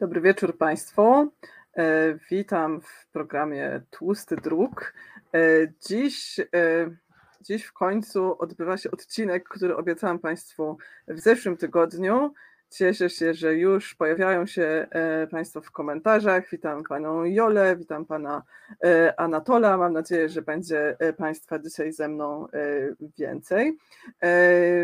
[0.00, 1.32] Dobry wieczór Państwu.
[1.76, 4.94] E, witam w programie Tłusty Druk.
[5.34, 5.38] E,
[5.88, 6.46] dziś, e,
[7.40, 12.34] dziś w końcu odbywa się odcinek, który obiecałam Państwu w zeszłym tygodniu.
[12.70, 16.50] Cieszę się, że już pojawiają się e, Państwo w komentarzach.
[16.52, 18.42] Witam Panią Jolę, witam Pana
[18.84, 19.76] e, Anatola.
[19.76, 22.48] Mam nadzieję, że będzie e, Państwa dzisiaj ze mną
[23.18, 23.78] więcej.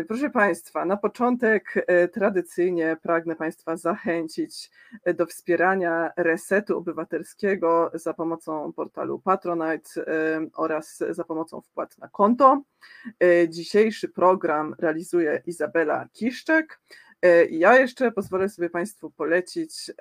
[0.07, 4.71] Proszę Państwa, na początek tradycyjnie pragnę Państwa zachęcić
[5.15, 9.89] do wspierania resetu obywatelskiego za pomocą portalu Patronite
[10.55, 12.61] oraz za pomocą wpłat na konto.
[13.49, 16.79] Dzisiejszy program realizuje Izabela Kiszczek.
[17.21, 19.91] E, ja jeszcze pozwolę sobie Państwu polecić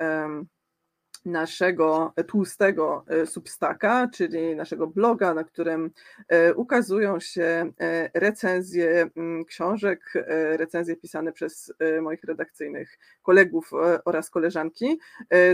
[1.24, 5.90] naszego tłustego e, substaka, czyli naszego bloga, na którym
[6.28, 7.73] e, ukazują się
[8.14, 9.10] recenzje
[9.46, 10.12] książek,
[10.56, 13.70] recenzje pisane przez moich redakcyjnych kolegów
[14.04, 14.98] oraz koleżanki.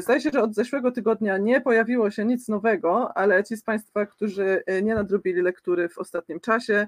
[0.01, 4.07] Zdaje się, że od zeszłego tygodnia nie pojawiło się nic nowego, ale ci z Państwa,
[4.07, 6.87] którzy nie nadrobili lektury w ostatnim czasie,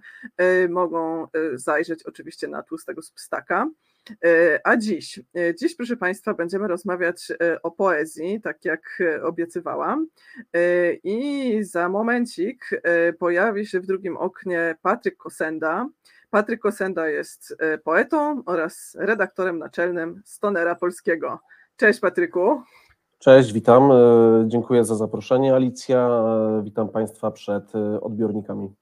[0.69, 3.69] mogą zajrzeć oczywiście na tłustego substaka.
[4.11, 10.07] E, a dziś, e, dziś proszę Państwa, będziemy rozmawiać e, o poezji, tak jak obiecywałam.
[11.05, 12.83] I za momencik
[13.19, 15.89] pojawi się w drugim oknie Patryk Kosenda.
[16.31, 21.41] Patryk Kosenda jest poetą oraz redaktorem naczelnym Stonera Polskiego.
[21.77, 22.63] Cześć Patryku.
[23.19, 23.91] Cześć, witam.
[24.47, 26.25] Dziękuję za zaproszenie, Alicja.
[26.63, 28.75] Witam Państwa przed odbiornikami.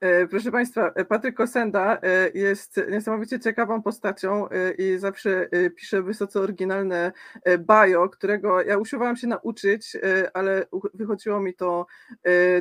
[0.00, 6.40] E, proszę Państwa, e, Patryk Kosenda e, jest niesamowicie ciekawą postacią i zawsze pisze wysoce
[6.40, 7.12] oryginalne
[7.58, 9.96] bio, którego ja usiłowałam się nauczyć,
[10.34, 11.86] ale wychodziło mi to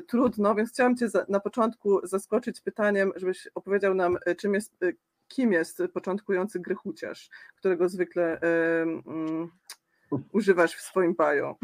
[0.07, 4.73] trudno, więc chciałam Cię na początku zaskoczyć pytaniem, żebyś opowiedział nam, czym jest,
[5.27, 8.39] kim jest początkujący grychuciarz, którego zwykle
[8.79, 9.51] um,
[10.31, 11.57] używasz w swoim bio.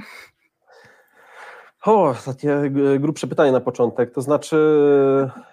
[1.85, 4.11] O, takie grubsze pytanie na początek.
[4.11, 4.57] To znaczy,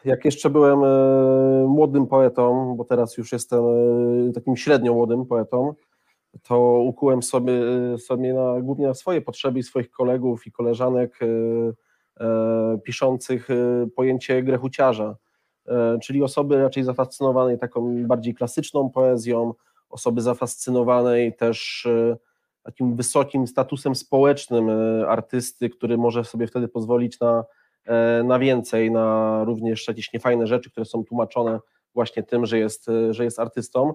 [0.04, 3.64] jak jeszcze byłem e, młodym poetą, bo teraz już jestem
[4.28, 5.74] e, takim średnio młodym poetą,
[6.42, 7.54] to ukułem sobie,
[7.98, 13.48] sobie na, głównie na swoje potrzeby i swoich kolegów i koleżanek e, piszących
[13.96, 15.16] pojęcie grechuciarza,
[16.02, 19.54] czyli osoby raczej zafascynowanej taką bardziej klasyczną poezją,
[19.90, 21.88] osoby zafascynowanej też
[22.66, 27.44] takim wysokim statusem społecznym e, artysty, który może sobie wtedy pozwolić na,
[27.84, 31.60] e, na więcej, na również jakieś niefajne rzeczy, które są tłumaczone
[31.94, 33.94] właśnie tym, że jest, e, że jest artystą.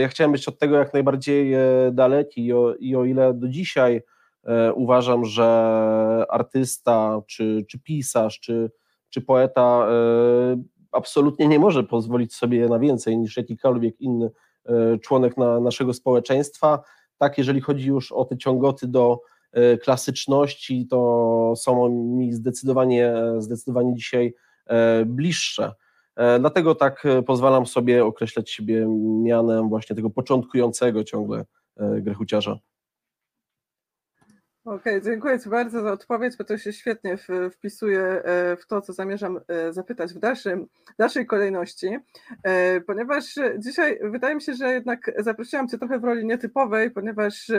[0.00, 1.54] Ja chciałem być od tego jak najbardziej
[1.92, 4.02] daleki i o, i o ile do dzisiaj
[4.74, 5.44] uważam, że
[6.28, 8.70] artysta, czy, czy pisarz, czy,
[9.10, 9.86] czy poeta
[10.92, 14.30] absolutnie nie może pozwolić sobie na więcej niż jakikolwiek inny
[15.02, 16.82] członek na naszego społeczeństwa,
[17.22, 19.20] tak, jeżeli chodzi już o te ciągoty do
[19.52, 24.34] e, klasyczności, to są mi zdecydowanie, zdecydowanie dzisiaj
[24.66, 25.72] e, bliższe.
[26.16, 28.86] E, dlatego tak pozwalam sobie określać siebie
[29.22, 31.44] mianem właśnie tego początkującego ciągle
[31.76, 32.58] grechuciarza.
[34.64, 37.16] Okej, okay, dziękuję Ci bardzo za odpowiedź, bo to się świetnie
[37.50, 40.66] wpisuje e, w to, co zamierzam e, zapytać w dalszym,
[40.98, 41.98] dalszej kolejności,
[42.42, 43.24] e, ponieważ
[43.58, 47.50] dzisiaj wydaje mi się, że jednak zaprosiłam Cię trochę w roli nietypowej, ponieważ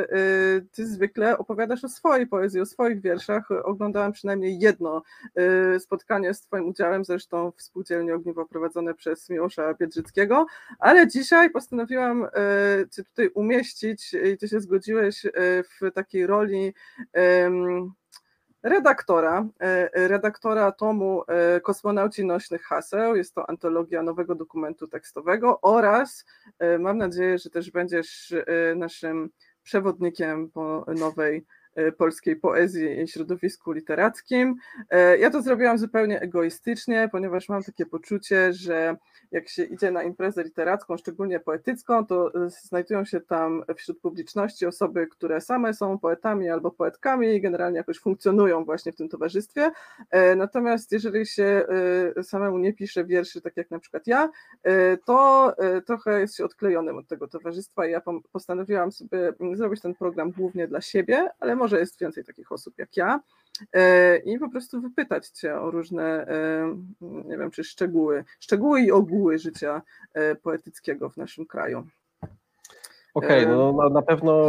[0.71, 3.49] Ty zwykle opowiadasz o swojej poezji, o swoich wierszach.
[3.63, 5.03] Oglądałam przynajmniej jedno
[5.79, 10.45] spotkanie z Twoim udziałem, zresztą w spółdzielni Ogniwo prowadzone przez Miłosza Biedrzyckiego,
[10.79, 12.27] ale dzisiaj postanowiłam
[12.91, 15.25] Cię tutaj umieścić i Ty się zgodziłeś
[15.63, 16.73] w takiej roli
[18.63, 23.15] redaktora, e, redaktora tomu e, Kosmonauci Nośnych Haseł.
[23.15, 26.25] Jest to antologia nowego dokumentu tekstowego oraz
[26.59, 28.33] e, mam nadzieję, że też będziesz
[28.75, 29.29] naszym
[29.63, 31.45] przewodnikiem po nowej
[31.97, 34.55] polskiej poezji i środowisku literackim.
[35.19, 38.97] Ja to zrobiłam zupełnie egoistycznie, ponieważ mam takie poczucie, że
[39.33, 44.65] jak się idzie na imprezę literacką, szczególnie poetycką, to e, znajdują się tam wśród publiczności
[44.65, 49.71] osoby, które same są poetami albo poetkami i generalnie jakoś funkcjonują właśnie w tym towarzystwie.
[50.09, 51.65] E, natomiast jeżeli się
[52.17, 54.29] e, samemu nie pisze wierszy, tak jak na przykład ja,
[55.05, 55.53] to
[55.85, 58.01] trochę jest się odklejonym od tego towarzystwa i ja
[58.31, 62.97] postanowiłam sobie zrobić ten program głównie dla siebie, ale może jest więcej takich osób jak
[62.97, 63.19] ja.
[63.73, 68.91] E, i po prostu wypytać Cię o różne, e, nie wiem, czy szczegóły, szczegóły i
[68.91, 69.81] ogóły życia
[70.13, 71.83] e, poetyckiego w naszym kraju.
[73.13, 74.45] Okej, okay, no na, na pewno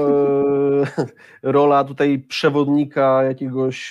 [1.43, 3.91] rola tutaj przewodnika jakiegoś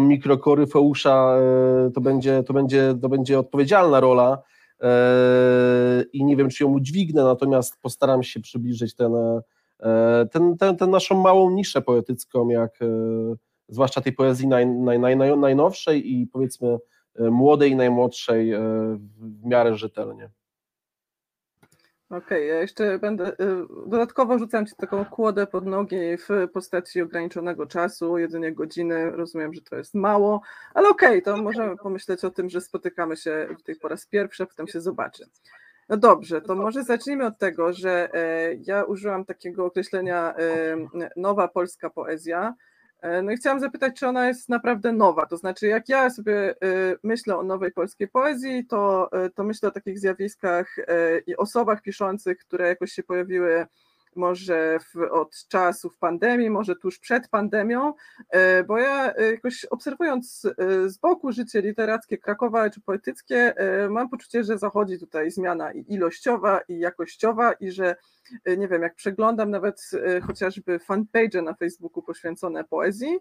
[0.00, 1.38] mikrokoryfeusza
[1.94, 4.42] to będzie, to, będzie, to będzie odpowiedzialna rola
[6.12, 9.12] i nie wiem, czy ją udźwignę, natomiast postaram się przybliżyć ten,
[10.32, 12.78] ten, ten, ten naszą małą niszę poetycką, jak
[13.68, 16.78] zwłaszcza tej poezji naj, naj, naj, najnowszej i powiedzmy
[17.18, 18.52] młodej i najmłodszej
[19.18, 20.30] w miarę rzetelnie.
[22.10, 23.36] Okej, okay, ja jeszcze będę.
[23.86, 29.10] Dodatkowo rzucam Ci taką kłodę pod nogi w postaci ograniczonego czasu, jedynie godziny.
[29.10, 30.40] Rozumiem, że to jest mało,
[30.74, 34.42] ale okej, okay, to możemy pomyśleć o tym, że spotykamy się tutaj po raz pierwszy,
[34.42, 35.24] a potem się zobaczy.
[35.88, 40.76] No dobrze, to może zacznijmy od tego, że e, ja użyłam takiego określenia e,
[41.16, 42.54] nowa polska poezja.
[43.00, 45.26] E, no i chciałam zapytać, czy ona jest naprawdę nowa.
[45.26, 46.54] To znaczy, jak ja sobie
[47.02, 50.76] myślę o nowej polskiej poezji, to, to myślę o takich zjawiskach
[51.26, 53.66] i osobach piszących, które jakoś się pojawiły
[54.16, 57.94] może w, od czasów pandemii, może tuż przed pandemią,
[58.30, 63.54] e, bo ja e, jakoś obserwując e, z boku życie literackie Krakowa czy poetyckie,
[63.90, 67.96] mam poczucie, że zachodzi tutaj zmiana i ilościowa, i jakościowa, i że
[68.56, 69.90] nie wiem, jak przeglądam nawet
[70.26, 73.18] chociażby fanpage na Facebooku poświęcone poezji,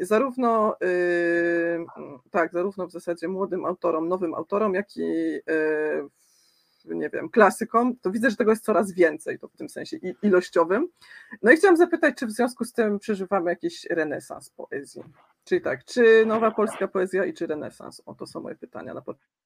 [0.00, 0.76] zarówno
[2.30, 5.40] tak, zarówno w zasadzie młodym autorom, nowym autorom, jak i
[6.84, 10.88] nie wiem, klasyką, to widzę, że tego jest coraz więcej, to w tym sensie ilościowym.
[11.42, 15.02] No i chciałam zapytać, czy w związku z tym przeżywamy jakiś renesans poezji?
[15.44, 18.02] Czyli tak, czy nowa polska poezja i czy renesans?
[18.06, 19.40] O, to są moje pytania na początku.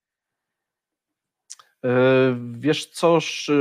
[1.84, 3.54] E, wiesz coż, e,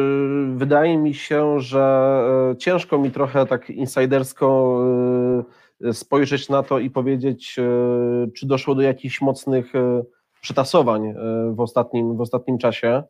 [0.55, 1.81] wydaje mi się, że
[2.51, 4.79] e, ciężko mi trochę tak insidersko
[5.91, 7.55] spojrzeć na to i powiedzieć,
[8.35, 9.73] czy doszło do jakichś mocnych
[10.41, 11.13] przetasowań
[11.51, 13.03] w ostatnim, w ostatnim czasie.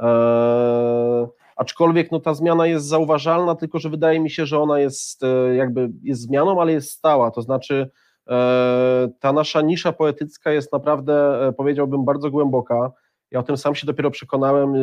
[0.00, 1.26] Eee,
[1.60, 5.54] aczkolwiek no, ta zmiana jest zauważalna, tylko że wydaje mi się, że ona jest e,
[5.54, 7.30] jakby jest zmianą, ale jest stała.
[7.30, 7.90] To znaczy,
[8.30, 12.92] e, ta nasza nisza poetycka jest naprawdę, e, powiedziałbym, bardzo głęboka.
[13.30, 14.74] Ja o tym sam się dopiero przekonałem,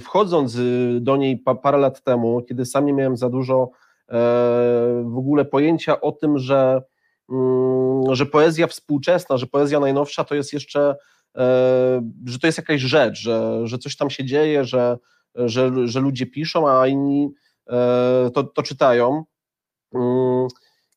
[0.00, 0.58] wchodząc
[1.00, 3.70] do niej parę lat temu, kiedy sam nie miałem za dużo
[5.04, 6.82] w ogóle pojęcia o tym, że,
[7.30, 10.96] mm, że poezja współczesna, że poezja najnowsza to jest jeszcze
[12.26, 14.98] że to jest jakaś rzecz, że, że coś tam się dzieje, że,
[15.34, 17.34] że, że ludzie piszą, a inni
[17.70, 19.24] e, to, to czytają.
[19.94, 20.48] Mm,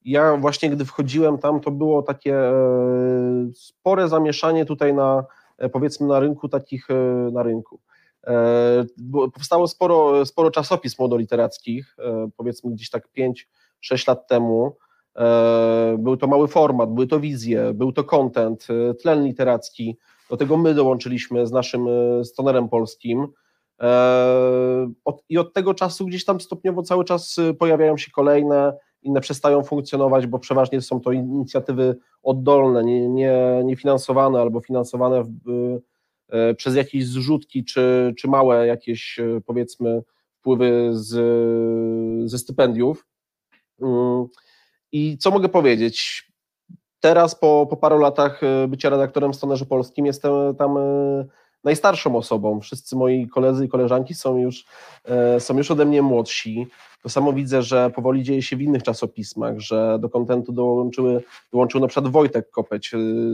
[0.06, 2.54] ja właśnie, gdy wchodziłem tam, to było takie e,
[3.56, 5.26] spore zamieszanie tutaj na,
[5.72, 6.88] powiedzmy, na rynku takich,
[7.32, 7.80] na rynku.
[9.34, 11.96] Powstało sporo, sporo czasopism młodoliterackich,
[12.38, 13.08] powiedzmy gdzieś tak
[13.84, 14.78] 5-6 lat temu.
[15.98, 18.68] Był to mały format, były to wizje, był to content,
[19.02, 19.98] tlen literacki,
[20.30, 23.28] do tego my dołączyliśmy z naszym e, stonerem polskim.
[23.82, 24.92] E,
[25.30, 29.64] I od tego czasu gdzieś tam stopniowo cały czas e, pojawiają się kolejne, inne przestają
[29.64, 32.84] funkcjonować, bo przeważnie są to inicjatywy oddolne,
[33.64, 35.80] niefinansowane nie, nie albo finansowane w,
[36.58, 40.04] przez jakieś zrzutki, czy, czy małe jakieś powiedzmy
[40.40, 41.12] wpływy z,
[42.30, 43.08] ze stypendiów.
[43.82, 44.26] Mm.
[44.92, 46.28] I co mogę powiedzieć?
[47.00, 50.82] Teraz po, po paru latach e, bycia redaktorem w Stonerze Polskim jestem tam e,
[51.64, 52.60] najstarszą osobą.
[52.60, 54.66] Wszyscy moi koledzy i koleżanki są już,
[55.06, 56.68] e, są już ode mnie młodsi.
[57.04, 61.82] To samo widzę, że powoli dzieje się w innych czasopismach, że do kontentu dołączyły, dołączył
[61.82, 62.92] na przykład Wojtek Kopeć,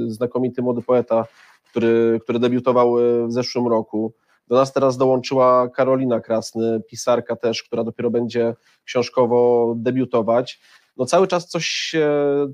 [0.08, 1.25] znakomity młody poeta,
[1.69, 2.96] który, który debiutował
[3.28, 4.13] w zeszłym roku.
[4.48, 8.56] Do nas teraz dołączyła Karolina Krasny, pisarka też, która dopiero będzie
[8.86, 10.60] książkowo debiutować
[10.97, 11.95] no cały czas coś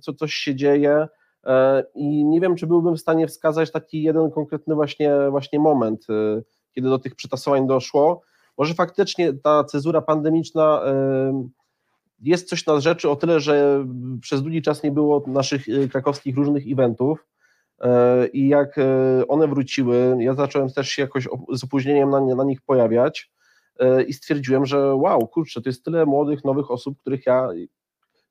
[0.01, 1.07] co, coś się dzieje
[1.45, 6.05] e, i nie wiem, czy byłbym w stanie wskazać taki jeden konkretny właśnie, właśnie moment,
[6.09, 6.41] e,
[6.75, 8.21] kiedy do tych przetasowań doszło.
[8.57, 11.47] Może faktycznie ta cezura pandemiczna e,
[12.19, 13.85] jest coś na rzeczy o tyle, że
[14.21, 17.27] przez długi czas nie było naszych krakowskich różnych eventów
[18.33, 18.75] i jak
[19.27, 23.31] one wróciły, ja zacząłem też się jakoś z opóźnieniem na, na nich pojawiać
[24.07, 27.49] i stwierdziłem, że wow, kurczę, to jest tyle młodych, nowych osób, których ja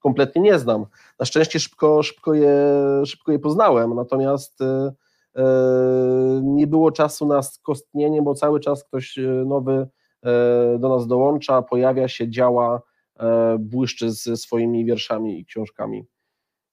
[0.07, 0.87] kompletnie nie znam.
[1.19, 2.57] Na szczęście szybko, szybko, je,
[3.07, 4.93] szybko je poznałem, natomiast e,
[5.37, 5.45] e,
[6.43, 9.89] nie było czasu na skostnienie, bo cały czas ktoś e, nowy
[10.79, 12.83] do nas dołącza, pojawia się, działa,
[13.59, 16.07] błyszczy ze swoimi wierszami i książkami.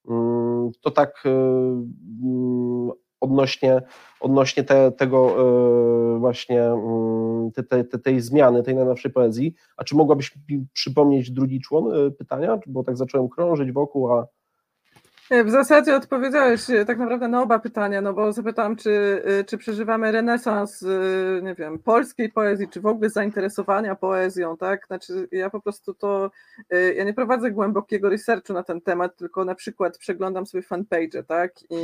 [0.10, 2.92] Mm, to tak mm,
[3.24, 3.82] odnośnie,
[4.20, 5.36] odnośnie te, tego
[6.16, 9.54] e, właśnie mm, te, te, tej zmiany, tej najnowszej poezji.
[9.78, 10.34] A czy mogłabyś
[10.74, 12.60] przypomnieć drugi człon e, pytania?
[12.68, 14.28] Bo tak zacząłem krążyć wokół, a
[15.34, 19.58] W zasadzie odpowiedziałeś e, tak naprawdę na oba pytania, no bo zapytałam, czy, e, czy
[19.58, 24.88] przeżywamy renesans, e, nie wiem, polskiej poezji, czy w ogóle zainteresowania poezją, tak?
[24.88, 26.32] Znaczy ja po prostu to,
[26.96, 31.54] ja nie prowadzę głębokiego researchu na ten temat, tylko na przykład przeglądam sobie fanpage, tak?
[31.70, 31.78] I,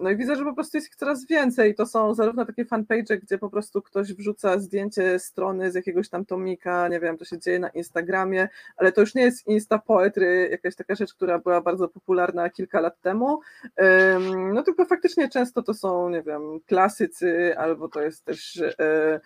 [0.00, 1.74] no i widzę, że po prostu jest ich coraz więcej.
[1.74, 6.24] To są zarówno takie fanpage, gdzie po prostu ktoś wrzuca zdjęcie strony z jakiegoś tam
[6.24, 10.48] tomika, nie wiem, to się dzieje na Instagramie, ale to już nie jest Insta Poetry,
[10.50, 13.40] jakaś taka rzecz, która była bardzo popularna kilka lat temu.
[14.54, 19.20] No tylko faktycznie często to są, nie wiem, klasycy, albo to jest też e,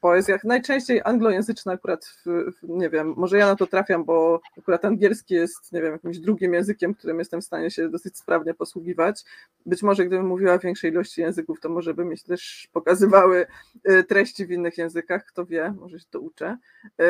[0.00, 4.84] poezjach, najczęściej anglojęzyczne akurat, w, w, nie wiem, może ja na to trafiam, bo akurat
[4.84, 9.24] angielski jest, nie wiem, jakimś drugim językiem, którym jestem w stanie się dosyć sprawnie posługiwać.
[9.66, 13.46] Być może gdybym mówiła większej ilości języków, to może by mi też pokazywały
[13.90, 16.56] y, treści w innych językach, kto wie, może się to uczę.
[16.84, 17.04] Y,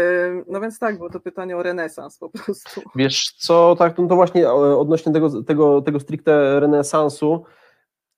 [0.48, 2.82] no więc tak, było to pytanie o renesans po prostu.
[2.96, 7.44] Wiesz co, tak, no to właśnie odnośnie tego, tego, tego stricte renesansu,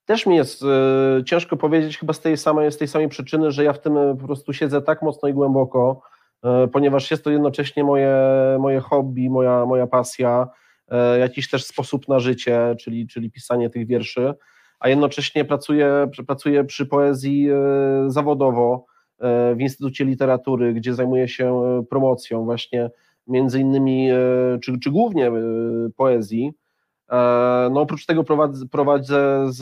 [0.09, 3.65] też mi jest y, ciężko powiedzieć, chyba z tej, samej, z tej samej przyczyny, że
[3.65, 6.03] ja w tym e, po prostu siedzę tak mocno i głęboko,
[6.65, 8.15] y, ponieważ jest to jednocześnie moje,
[8.59, 10.49] moje hobby, moja, moja pasja,
[11.17, 14.35] y, jakiś też sposób na życie, czyli, czyli pisanie tych wierszy,
[14.81, 17.49] a jednocześnie pracuję, pracuję przy poezji
[18.07, 18.87] zawodowo
[19.55, 22.91] w Instytucie Literatury, gdzie zajmuję się promocją właśnie
[23.27, 24.09] między innymi,
[24.63, 25.33] czy, czy głównie
[25.97, 26.53] poezji,
[27.71, 29.57] no oprócz tego prowadzę, prowadzę z,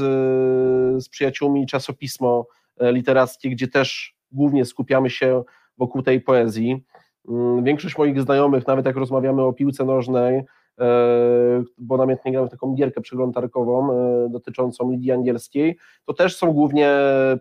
[1.04, 5.44] z przyjaciółmi czasopismo e, literackie, gdzie też głównie skupiamy się
[5.78, 6.84] wokół tej poezji.
[7.28, 10.44] Mm, większość moich znajomych, nawet jak rozmawiamy o piłce nożnej, e,
[11.78, 13.88] bo namiętnie gramy w taką gierkę przeglądarkową
[14.30, 16.90] dotyczącą Lidii Angielskiej, to też są głównie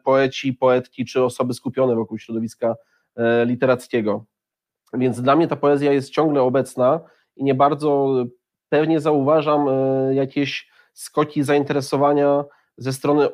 [0.04, 2.76] poeci, poetki czy osoby skupione wokół środowiska
[3.46, 4.26] literackiego.
[4.94, 7.00] Więc dla mnie ta poezja jest ciągle obecna
[7.36, 8.16] i nie bardzo
[8.70, 12.44] pewnie zauważam e, jakieś skoki zainteresowania
[12.78, 13.30] ze strony e,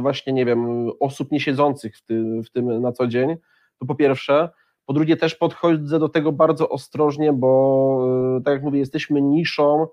[0.00, 3.36] właśnie, nie wiem, osób niesiedzących w tym, w tym na co dzień,
[3.78, 4.48] to po pierwsze.
[4.86, 9.86] Po drugie też podchodzę do tego bardzo ostrożnie, bo e, tak jak mówię, jesteśmy niszą,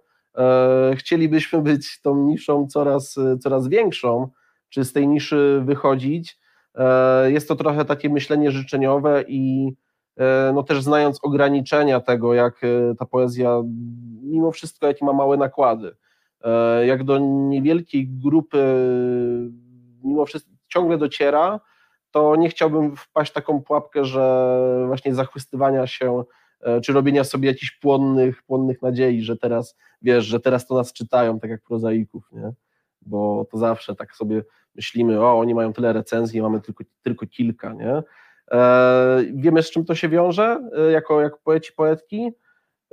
[0.96, 4.28] chcielibyśmy być tą niszą coraz, coraz większą,
[4.70, 6.40] czy z tej niszy wychodzić.
[7.28, 9.74] Jest to trochę takie myślenie życzeniowe i
[10.54, 13.62] no też znając ograniczenia tego, jak e, ta poezja
[14.24, 15.96] mimo wszystko, jakie ma małe nakłady,
[16.44, 18.64] e, jak do niewielkiej grupy
[20.04, 21.60] mimo wszystko ciągle dociera,
[22.12, 26.24] to nie chciałbym wpaść w taką pułapkę, że właśnie zachwystywania się,
[26.84, 31.40] czy robienia sobie jakichś płonnych, płonnych nadziei, że teraz, wiesz, że teraz to nas czytają,
[31.40, 32.52] tak jak prozaików, nie?
[33.02, 34.44] Bo to zawsze tak sobie
[34.76, 38.04] myślimy, o, oni mają tyle recenzji, mamy tylko, tylko kilka, nie?
[38.52, 42.32] E, wiemy, z czym to się wiąże, e, jako, jako poeci, poetki,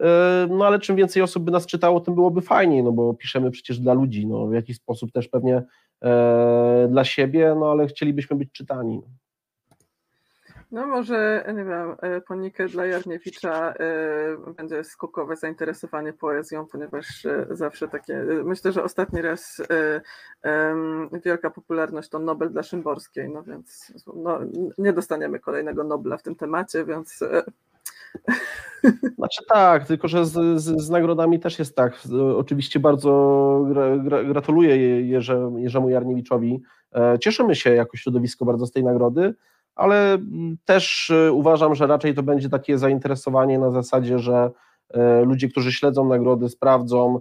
[0.01, 3.51] e, no ale czym więcej osób by nas czytało, tym byłoby fajniej, no bo piszemy
[3.51, 5.63] przecież dla ludzi, no w jakiś sposób też pewnie
[6.89, 9.03] dla siebie, no ale chcielibyśmy być czytani.
[10.73, 11.97] No może, nie wiem,
[12.27, 13.75] ponikę dla Jarniewicza
[14.57, 19.63] będzie skokowe zainteresowanie poezją, ponieważ zawsze takie, myślę, że ostatni raz
[21.25, 24.39] wielka popularność to Nobel dla Szymborskiej, no więc no,
[24.79, 27.23] nie dostaniemy kolejnego Nobla w tym temacie, więc...
[27.23, 27.43] E,
[29.19, 31.99] znaczy tak, tylko że z, z, z nagrodami też jest tak.
[32.37, 36.63] Oczywiście bardzo gra, gra, gratuluję Jerze, Jerzemu Jarniewiczowi.
[36.95, 39.35] E, cieszymy się jako środowisko bardzo z tej nagrody,
[39.79, 40.19] ale
[40.65, 44.51] też e, uważam, że raczej to będzie takie zainteresowanie na zasadzie, że
[45.25, 47.21] ludzie, którzy śledzą nagrody, sprawdzą,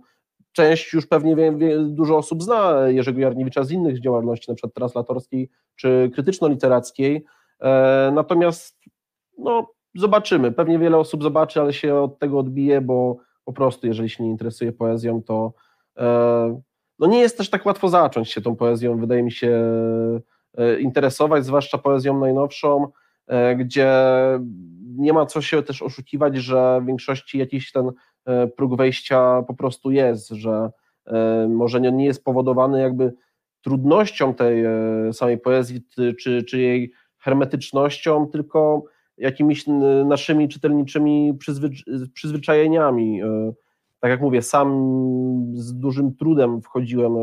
[0.58, 4.74] część już pewnie wie, wie, dużo osób zna Jerzego Jarniewicza z innych działalności, na przykład
[4.74, 7.22] translatorskiej czy krytyczno-literackiej,
[7.62, 8.80] e, natomiast
[9.38, 14.10] no, zobaczymy, pewnie wiele osób zobaczy, ale się od tego odbije, bo po prostu jeżeli
[14.10, 15.54] się nie interesuje poezją, to
[15.98, 16.62] e,
[17.00, 19.62] no nie jest też tak łatwo zacząć się tą poezją, wydaje mi się,
[20.80, 22.88] interesować, zwłaszcza poezją najnowszą,
[23.28, 23.92] e, gdzie
[24.98, 27.92] nie ma co się też oszukiwać, że w większości jakiś ten
[28.28, 30.72] E, próg wejścia po prostu jest, że
[31.06, 33.14] e, może nie jest powodowany jakby
[33.62, 34.74] trudnością tej e,
[35.14, 35.82] samej poezji,
[36.20, 38.84] czy, czy jej hermetycznością, tylko
[39.18, 39.66] jakimiś
[40.06, 43.22] naszymi czytelniczymi przyzwycz przyzwyczajeniami.
[44.00, 44.70] Tak jak mówię, sam
[45.54, 47.14] z dużym trudem wchodziłem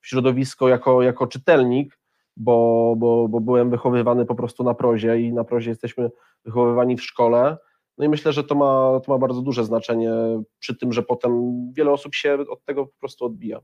[0.00, 1.98] w środowisko jako, jako czytelnik,
[2.36, 6.10] bo, bo, bo byłem wychowywany po prostu na prozie i na prozie jesteśmy
[6.44, 7.56] wychowywani w szkole.
[7.98, 10.12] No i myślę, że to ma, to ma bardzo duże znaczenie
[10.58, 13.60] przy tym, że potem wiele osób się od tego po prostu odbija.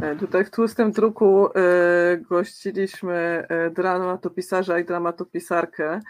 [0.00, 6.00] E, tutaj w tłustym druku e, gościliśmy e, dramatopisarza i dramatopisarkę.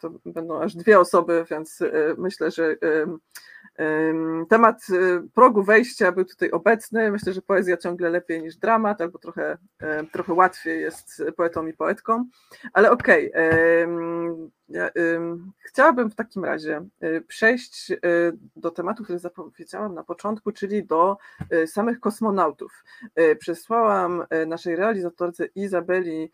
[0.00, 1.78] To będą aż dwie osoby, więc
[2.18, 2.76] myślę, że
[4.48, 4.86] Temat
[5.34, 7.10] progu wejścia był tutaj obecny.
[7.10, 9.58] Myślę, że poezja ciągle lepiej niż dramat, albo trochę,
[10.12, 12.24] trochę łatwiej jest poetą i poetką.
[12.72, 13.88] Ale okej, okay.
[15.58, 17.98] Chciałabym w takim razie y, przejść y,
[18.56, 21.16] do tematu, który zapowiedziałam na początku, czyli do
[21.66, 22.84] samych kosmonautów.
[23.38, 26.30] Przesłałam naszej realizatorce Izabeli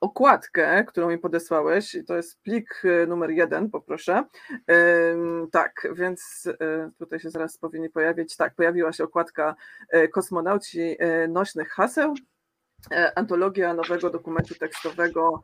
[0.00, 4.24] okładkę, którą mi podesłałeś, to jest plik numer jeden, poproszę.
[5.52, 6.48] Tak, więc
[6.98, 8.36] tutaj się zaraz powinni pojawić.
[8.36, 9.54] Tak, pojawiła się okładka
[10.12, 10.96] Kosmonauci
[11.28, 12.14] Nośnych Haseł.
[13.14, 15.42] Antologia nowego dokumentu tekstowego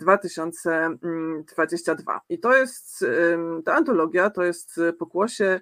[0.00, 2.20] 2022.
[2.28, 3.04] I to jest,
[3.64, 5.60] ta antologia to jest pokłosie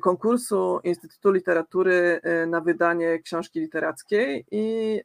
[0.00, 5.00] konkursu Instytutu Literatury na wydanie książki literackiej i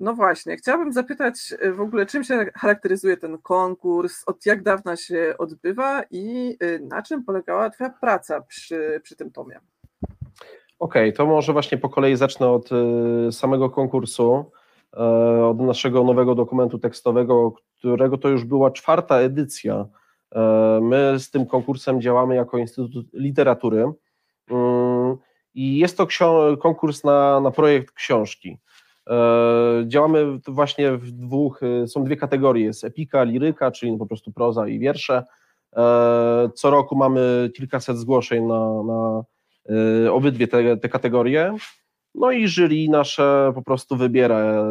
[0.00, 5.34] no właśnie, chciałabym zapytać w ogóle, czym się charakteryzuje ten konkurs, od jak dawna się
[5.38, 9.60] odbywa i na czym polegała Twoja praca przy, przy tym tomie?
[10.78, 12.70] Okej, okay, to może właśnie po kolei zacznę od
[13.28, 14.50] y, samego konkursu,
[15.44, 19.86] od naszego nowego dokumentu tekstowego, którego to już była czwarta edycja.
[20.80, 23.92] My z tym konkursem działamy jako Instytut Literatury
[25.54, 26.06] i jest to
[26.58, 28.58] konkurs na, na projekt książki.
[29.86, 34.78] Działamy właśnie w dwóch, są dwie kategorie, jest epika, liryka, czyli po prostu proza i
[34.78, 35.24] wiersze.
[36.54, 39.24] Co roku mamy kilkaset zgłoszeń na, na
[40.12, 41.54] obydwie te, te kategorie.
[42.14, 44.64] No i jury nasze po prostu wybiera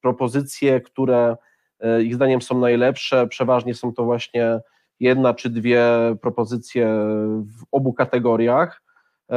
[0.00, 1.36] propozycje, które
[2.02, 3.26] ich zdaniem są najlepsze.
[3.26, 4.60] Przeważnie są to właśnie
[5.00, 5.84] jedna czy dwie
[6.20, 6.86] propozycje
[7.42, 8.82] w obu kategoriach.
[9.30, 9.34] E,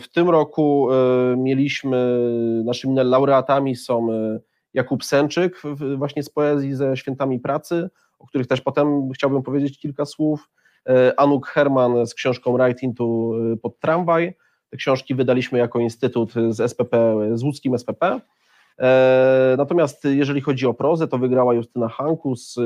[0.00, 0.88] w tym roku
[1.36, 2.18] mieliśmy,
[2.64, 4.08] naszymi laureatami są
[4.74, 5.62] Jakub Sęczyk,
[5.96, 10.50] właśnie z poezji ze Świętami Pracy, o których też potem chciałbym powiedzieć kilka słów.
[11.16, 13.30] Anuk Herman z książką Writing to
[13.62, 14.34] pod tramwaj.
[14.70, 18.20] Te książki wydaliśmy jako instytut z SPP, z łódzkim SPP.
[19.58, 22.56] Natomiast jeżeli chodzi o prozę, to wygrała Justyna Hanku z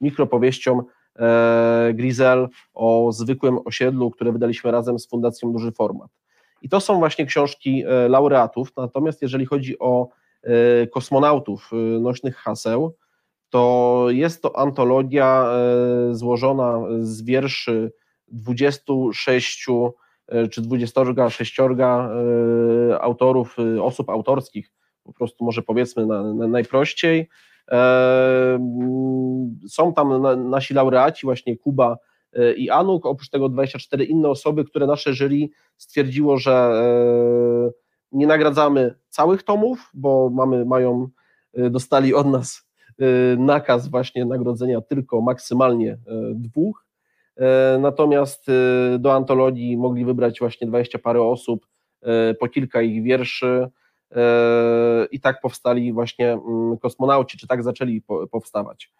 [0.00, 0.82] mikropowieścią
[1.18, 6.10] E, Grizel o zwykłym osiedlu, które wydaliśmy razem z Fundacją Duży Format.
[6.62, 10.08] I to są właśnie książki e, laureatów, natomiast jeżeli chodzi o
[10.42, 12.96] e, kosmonautów nośnych haseł,
[13.50, 15.50] to jest to antologia
[16.10, 17.92] złożona z wierszy
[18.28, 19.66] 26
[20.50, 21.56] czy 26
[23.00, 27.28] autorów, osób autorskich, po prostu może powiedzmy na, na najprościej,
[29.68, 31.96] są tam nasi laureaci, właśnie Kuba
[32.32, 37.70] e, i Anuk, oprócz tego 24 inne osoby, które nasze jury stwierdziło, że e,
[38.12, 41.08] nie nagradzamy całych tomów, bo mamy, mają,
[41.54, 42.65] e, dostali od nas
[43.38, 45.98] nakaz właśnie nagrodzenia tylko maksymalnie
[46.34, 46.86] dwóch.
[47.78, 48.46] Natomiast
[48.98, 51.66] do antologii mogli wybrać właśnie 20 parę osób,
[52.40, 53.68] po kilka ich wierszy,
[55.10, 58.92] i tak powstali właśnie mm, kosmonauci, czy tak zaczęli powstawać.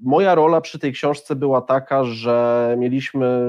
[0.00, 3.42] Moja rola przy tej książce była taka, że mieliśmy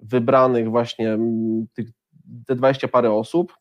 [0.00, 1.88] wybranych właśnie mm, tych,
[2.46, 3.56] te 20 parę osób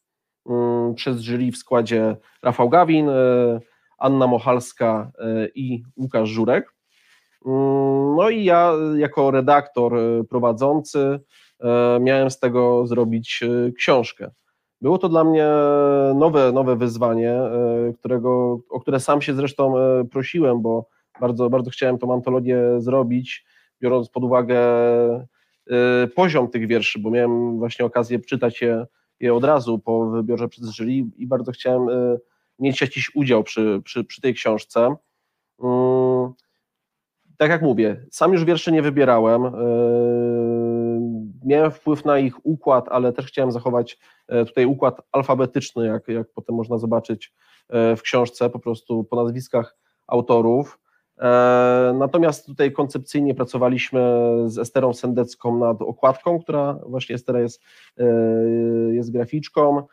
[0.50, 3.10] mm, przez jury w składzie Rafał Gawin,
[4.02, 5.12] Anna Mochalska
[5.56, 6.74] i Łukasz Żurek.
[8.16, 9.94] No i ja jako redaktor
[10.30, 11.20] prowadzący
[12.00, 13.44] miałem z tego zrobić
[13.78, 14.32] książkę.
[14.82, 15.48] Było to dla mnie
[16.16, 20.88] nowe, nowe wyzwanie, e, którego, o które sam się zresztą e, prosiłem, bo
[21.20, 23.46] bardzo, bardzo chciałem tą antologię zrobić,
[23.82, 24.60] biorąc pod uwagę
[25.70, 28.86] e, poziom tych wierszy, bo miałem właśnie okazję czytać je,
[29.20, 31.88] je od razu po wybiorze przez jury i bardzo chciałem
[32.62, 34.96] mieć jakiś udział przy, przy, przy tej książce.
[35.64, 36.34] Mm,
[37.38, 39.52] tak jak mówię, sam już wierszy nie wybierałem
[41.44, 46.28] miałem wpływ na ich układ, ale też chciałem zachować e, tutaj układ alfabetyczny, jak, jak
[46.34, 47.34] potem można zobaczyć
[47.70, 50.80] e, w książce, po prostu po nazwiskach autorów.
[51.20, 54.02] E, natomiast tutaj koncepcyjnie pracowaliśmy
[54.46, 57.62] z Esterą Sendecką nad okładką, która właśnie Estera jest,
[58.92, 59.84] jest graficzką.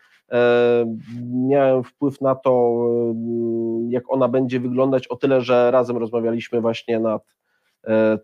[1.48, 2.84] Miałem wpływ na to,
[3.88, 7.36] jak ona będzie wyglądać, o tyle, że razem rozmawialiśmy właśnie nad,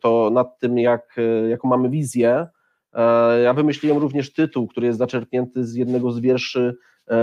[0.01, 1.17] to, nad tym, jak,
[1.49, 2.47] jaką mamy wizję
[2.95, 6.77] E, ja wymyśliłem również tytuł, który jest zaczerpnięty z jednego z wierszy
[7.11, 7.17] e,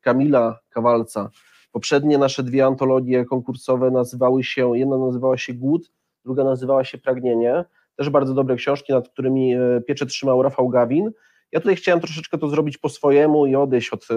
[0.00, 1.30] Kamila Kawalca.
[1.72, 5.92] Poprzednie nasze dwie antologie konkursowe nazywały się, jedna nazywała się Głód,
[6.24, 7.64] druga nazywała się Pragnienie.
[7.96, 11.10] Też bardzo dobre książki, nad którymi e, pieczę trzymał Rafał Gawin.
[11.52, 14.08] Ja tutaj chciałem troszeczkę to zrobić po swojemu i odejść od,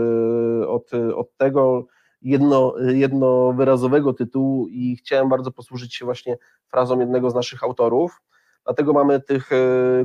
[0.68, 1.88] od, od tego
[2.22, 8.22] jedno, jednowyrazowego tytułu i chciałem bardzo posłużyć się właśnie frazą jednego z naszych autorów.
[8.64, 9.50] dlatego mamy tych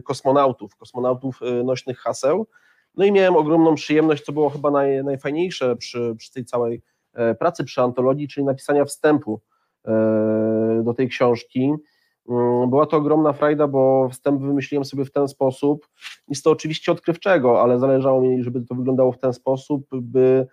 [0.05, 2.47] kosmonautów, kosmonautów nośnych haseł.
[2.95, 6.83] No i miałem ogromną przyjemność, co było chyba naj, najfajniejsze przy, przy tej całej
[7.39, 9.41] pracy przy antologii, czyli napisania wstępu
[10.83, 11.73] do tej książki.
[12.29, 15.89] Mm, była to ogromna frajda, bo wstęp wymyśliłem sobie w ten sposób.
[16.29, 20.47] Jest to oczywiście odkrywczego, ale zależało mi, żeby to wyglądało w ten sposób, by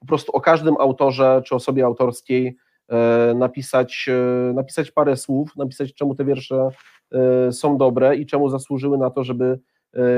[0.00, 2.56] po prostu o każdym autorze czy osobie autorskiej
[2.88, 6.68] e, napisać, e, napisać parę słów, napisać czemu te wiersze
[7.12, 9.60] e, są dobre i czemu zasłużyły na to, żeby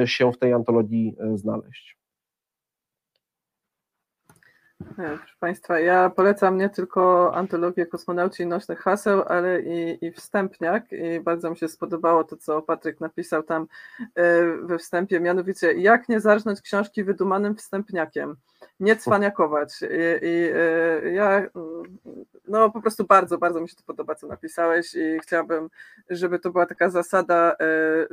[0.05, 2.02] się w tej antologii znaleźć.
[4.97, 10.93] Proszę Państwa, ja polecam nie tylko antologię Kosmonauci Nośnych Haseł, ale i, i wstępniak.
[10.93, 13.67] I bardzo mi się spodobało to, co Patryk napisał tam
[14.15, 18.37] e, we wstępie, mianowicie jak nie zarżnąć książki wydumanym wstępniakiem
[18.81, 19.83] nie cwaniakować.
[19.83, 21.47] I, i e, ja
[22.49, 25.71] no po prostu bardzo, bardzo mi się to podoba, co napisałeś i chciałabym,
[26.11, 27.57] żeby to była taka zasada e,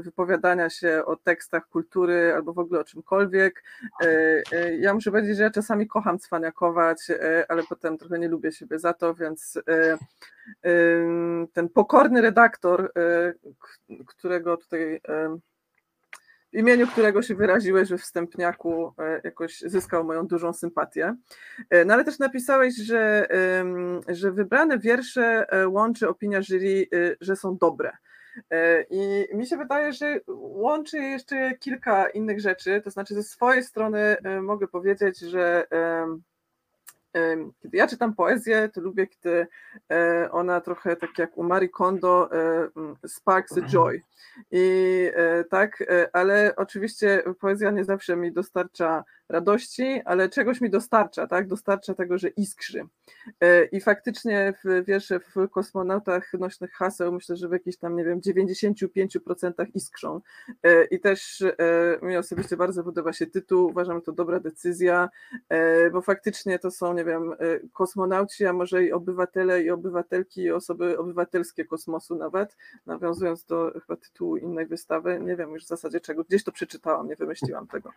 [0.02, 3.64] wypowiadania się o tekstach kultury albo w ogóle o czymkolwiek.
[4.02, 7.08] E, ja muszę powiedzieć, że ja czasami kocham cwaniakować,
[7.48, 9.60] ale potem trochę nie lubię siebie za to, więc
[11.54, 12.94] ten pokorny redaktor,
[14.08, 15.02] którego tutaj
[16.54, 21.16] w imieniu którego się wyraziłeś we wstępniaku, e, jakoś zyskał moją dużą sympatię.
[21.70, 23.28] E, no ale też napisałeś, że,
[24.08, 26.88] że wybrane wiersze e, łączy opinia jury,
[27.22, 27.92] że są dobre.
[28.90, 32.82] I mi się wydaje, że łączy jeszcze kilka innych rzeczy.
[32.84, 35.68] To znaczy, ze swojej strony mogę powiedzieć, że
[37.62, 39.48] kiedy ja czytam poezję, to lubię, kiedy
[39.92, 42.70] e, ona trochę tak jak u Marie Kondo e,
[43.08, 44.02] sparks a joy.
[44.52, 51.28] I e, tak, ale oczywiście poezja nie zawsze mi dostarcza radości, ale czegoś mi dostarcza,
[51.28, 51.48] tak?
[51.48, 52.82] Dostarcza tego, że iskrzy.
[53.42, 58.04] E, I faktycznie w wiersze w kosmonautach nośnych haseł myślę, że w jakichś tam, nie
[58.04, 60.22] wiem, 95% iskrzą.
[60.64, 61.56] E, I też e,
[62.02, 65.10] mi osobiście bardzo podoba się tytuł, uważam to dobra decyzja,
[65.92, 67.36] bo faktycznie to są, nie wiem,
[67.74, 73.96] kosmonauci, a może i obywatele i obywatelki, i osoby obywatelskie kosmosu nawet, nawiązując do chyba
[73.96, 77.92] tytułu innej wystawy, nie wiem już w zasadzie czego, gdzieś to przeczytałam, nie wymyśliłam tego.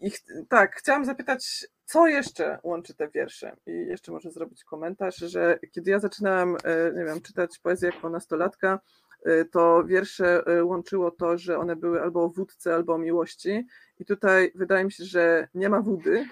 [0.00, 0.18] I ch
[0.48, 3.56] tak, chciałam zapytać, co jeszcze łączy te wiersze?
[3.66, 8.10] I jeszcze może zrobić komentarz, że kiedy ja zaczynałam, e, nie wiem, czytać poezję jako
[8.10, 8.80] nastolatka,
[9.24, 13.66] e, to wiersze e, łączyło to, że one były albo o wódce, albo o miłości.
[13.98, 16.28] I tutaj wydaje mi się, że nie ma wody.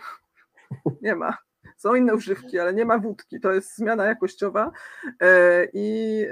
[1.03, 1.37] Nie ma.
[1.77, 3.41] Są inne używki, ale nie ma wódki.
[3.41, 4.73] To jest zmiana jakościowa.
[5.73, 6.27] I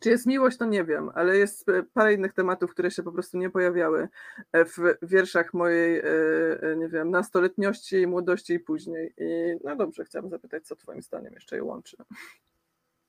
[0.00, 3.12] czy jest miłość, to nie wiem, ale jest e, parę innych tematów, które się po
[3.12, 4.08] prostu nie pojawiały
[4.52, 6.04] e, w wierszach mojej, e,
[6.76, 9.12] nie wiem, nastoletniości, młodości i później.
[9.18, 11.96] I no dobrze, chciałam zapytać, co Twoim zdaniem jeszcze je łączy.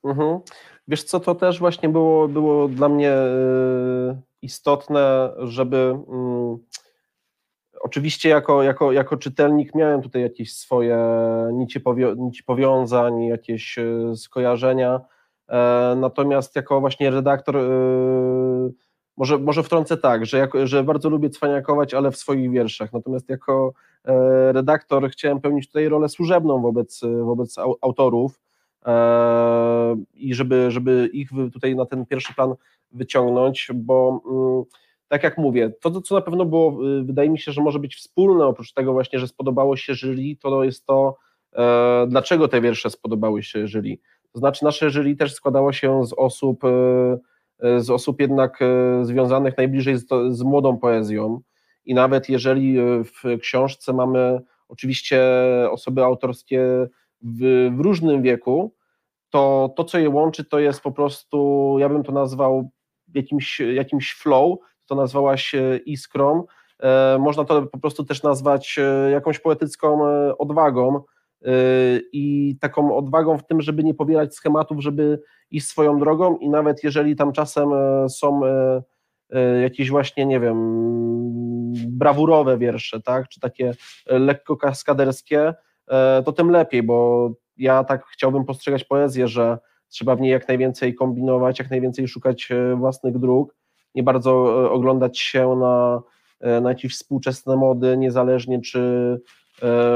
[0.04, 0.40] Mhm.
[0.88, 3.16] Wiesz co, to też właśnie było, było dla mnie
[4.42, 5.76] istotne, żeby
[6.08, 6.58] mm,
[7.80, 10.98] oczywiście jako, jako, jako czytelnik miałem tutaj jakieś swoje
[11.52, 13.78] nici, powią nici powiązań, jakieś
[14.14, 15.00] skojarzenia,
[15.96, 17.60] natomiast jako właśnie redaktor, e,
[19.16, 22.92] może, może wtrącę tak, że, jako, że bardzo lubię cwaniakować, ale w swoich wierszach.
[22.92, 23.72] Natomiast jako
[24.04, 28.40] e, redaktor chciałem pełnić tutaj rolę służebną wobec, wobec autorów
[30.14, 32.54] i żeby, żeby ich tutaj na ten pierwszy plan
[32.92, 34.64] wyciągnąć, bo mm,
[35.08, 38.46] tak jak mówię, to co na pewno było, wydaje mi się, że może być wspólne,
[38.46, 41.16] oprócz tego właśnie, że spodobało się jury, to jest to,
[42.08, 43.98] dlaczego te wiersze spodobały się jury.
[44.32, 46.68] To znaczy nasze jury też składało się z osób, e,
[47.58, 51.40] e, z osób jednak e, związanych najbliżej z, z młodą poezją.
[51.84, 55.22] I nawet jeżeli w książce mamy oczywiście
[55.70, 56.88] osoby autorskie
[57.22, 58.74] w, w różnym wieku,
[59.30, 62.70] to to, co je łączy, to jest po prostu, ja bym to nazwał
[63.14, 65.54] jakimś, jakimś flow, to nazwałaś
[65.86, 66.44] iskrą,
[67.18, 68.78] można to po prostu też nazwać
[69.12, 70.00] jakąś poetycką
[70.38, 71.02] odwagą,
[72.12, 75.18] i taką odwagą w tym, żeby nie pobierać schematów, żeby
[75.52, 78.82] iść swoją drogą i nawet jeżeli tam czasem e, są e,
[79.30, 80.56] e, jakieś właśnie, nie wiem,
[81.88, 83.74] brawurowe wiersze, tak, czy takie
[84.06, 85.54] lekko kaskaderskie,
[86.24, 90.94] to tym lepiej, bo ja tak chciałbym postrzegać poezję, że trzeba w niej jak najwięcej
[90.94, 93.54] kombinować, jak najwięcej szukać własnych dróg,
[93.94, 94.32] nie bardzo
[94.72, 96.02] oglądać się na,
[96.60, 99.20] na jakieś współczesne mody, niezależnie czy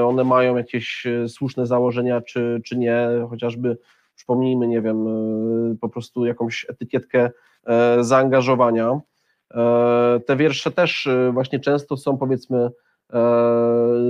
[0.07, 3.79] one mają jakieś e, słuszne założenia, czy, czy nie, chociażby
[4.17, 7.31] przypomnijmy, nie wiem, e, po prostu jakąś etykietkę
[8.01, 9.01] zaangażowania.
[10.27, 12.71] Te wiersze też właśnie często są powiedzmy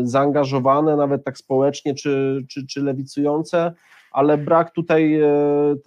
[0.02, 3.72] zaangażowane, nawet tak społecznie, czy, czy, czy lewicujące,
[4.12, 5.20] ale brak tutaj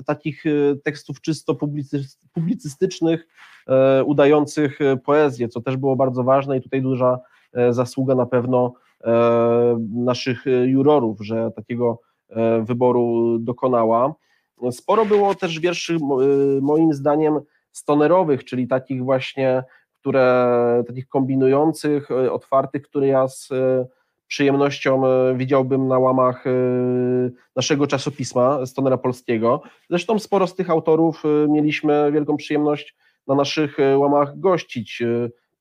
[0.05, 0.43] takich
[0.83, 1.57] tekstów czysto
[2.33, 3.27] publicystycznych,
[4.05, 7.19] udających poezję, co też było bardzo ważne i tutaj duża
[7.71, 8.73] zasługa na pewno
[9.93, 11.99] naszych jurorów, że takiego
[12.61, 14.13] wyboru dokonała.
[14.71, 15.97] Sporo było też wierszy
[16.61, 17.39] moim zdaniem
[17.71, 19.63] stonerowych, czyli takich właśnie,
[19.99, 23.87] które takich kombinujących, e, otwartych, które ja z e,
[24.27, 26.43] przyjemnością e, widziałbym na łamach
[27.55, 29.61] naszego czasopisma Stonera Polskiego.
[29.89, 32.95] Zresztą sporo z tych autorów mieliśmy wielką przyjemność
[33.27, 35.03] na naszych łamach gościć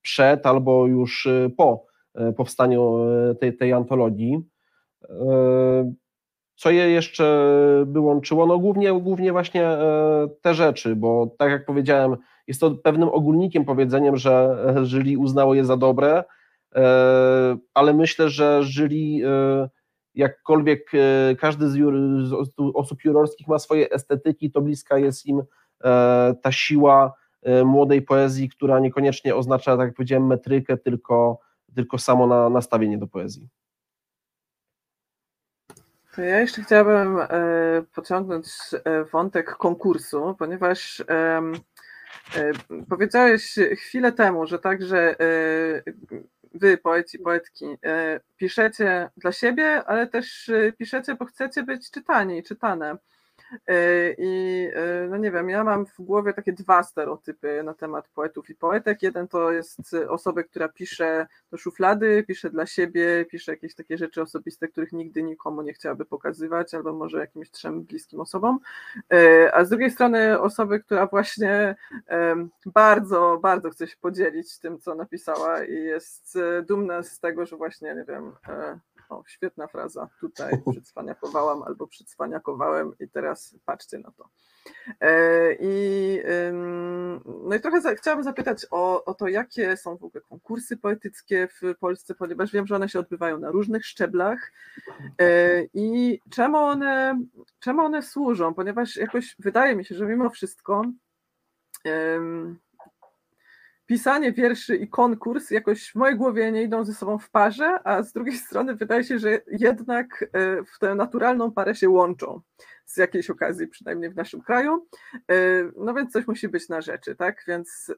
[0.03, 1.88] przed albo już po
[2.37, 2.99] powstaniu
[3.41, 4.39] tej, tej antologii.
[6.59, 7.49] Co je jeszcze
[7.87, 8.47] by łączyło?
[8.47, 13.65] No głównie, głównie właśnie e, te rzeczy, bo tak jak powiedziałem, jest to pewnym ogólnikiem
[13.65, 16.25] powiedzeniem, że jury uznało je za dobre,
[16.75, 18.63] e, ale myślę, że
[19.25, 19.69] e,
[20.15, 20.91] jakkolwiek
[21.39, 21.75] każdy z,
[22.29, 25.43] z osób jurorskich ma swoje estetyki, to bliska jest im
[26.43, 27.13] ta siła
[27.65, 31.39] młodej poezji, która niekoniecznie oznacza, tak jak powiedziałem, metrykę, tylko,
[31.75, 33.49] tylko samo na, nastawienie do poezji.
[36.19, 37.29] To ja jeszcze chciałabym e,
[37.95, 38.47] pociągnąć
[38.85, 41.43] e, wątek konkursu, ponieważ e,
[42.89, 45.17] powiedziałeś chwilę temu, że także
[46.55, 47.67] wy, poeci, poetki,
[48.37, 52.97] piszecie dla siebie, ale też piszecie, bo chcecie być czytani, czytane.
[53.67, 58.09] E, I e, no nie wiem, ja mam w głowie takie dwa stereotypy na temat
[58.09, 59.03] poetów i poetek.
[59.03, 64.23] Jeden to jest osoba, która pisze do szuflady, pisze dla siebie, pisze jakieś takie rzeczy
[64.23, 68.59] osobiste, których nigdy nikomu nie chciałaby pokazywać, albo może jakimś trzem bliskim osobom.
[69.13, 71.77] E, a z drugiej strony osoby, która właśnie
[72.67, 77.95] bardzo, bardzo chce się podzielić tym, co napisała i jest dumna z tego, że właśnie,
[77.95, 78.33] nie wiem,
[79.09, 80.09] o, świetna fraza.
[80.21, 84.29] Tutaj przycwaniakowałam albo przycwaniakowałem i teraz patrzcie na to.
[85.01, 86.19] E, I,
[87.25, 91.49] no i trochę za, chciałabym zapytać o, o to, jakie są w ogóle konkursy poetyckie
[91.49, 94.53] w Polsce, ponieważ wiem, że one się odbywają na różnych szczeblach
[95.21, 97.21] e, i czemu one,
[97.61, 100.83] czemu one służą, ponieważ jakoś wydaje mi się, że mimo wszystko
[103.89, 108.03] pisanie wierszy i konkurs jakoś w mojej głowie nie idą ze sobą w parze, a
[108.03, 112.41] z drugiej strony wydaje się, że jednak e, w tę naturalną parę się łączą
[112.85, 114.87] z jakiejś okazji, przynajmniej w naszym kraju.
[115.31, 115.35] E,
[115.77, 117.45] no więc coś musi być na rzeczy, tak?
[117.47, 117.93] Więc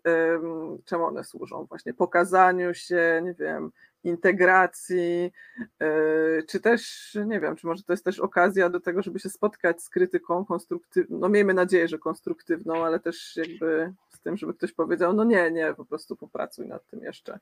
[0.85, 1.67] czemu one służą?
[1.69, 3.71] Właśnie pokazaniu się, nie wiem,
[4.05, 5.33] integracji,
[5.81, 9.31] e, czy też, nie wiem, czy może to jest też okazja do tego, żeby się
[9.31, 14.73] spotkać z krytyką konstruktywną, no miejmy nadzieję, że konstruktywną, ale też jakby tym, żeby ktoś
[14.73, 17.39] powiedział, no nie, nie, po prostu popracuj nad tym jeszcze.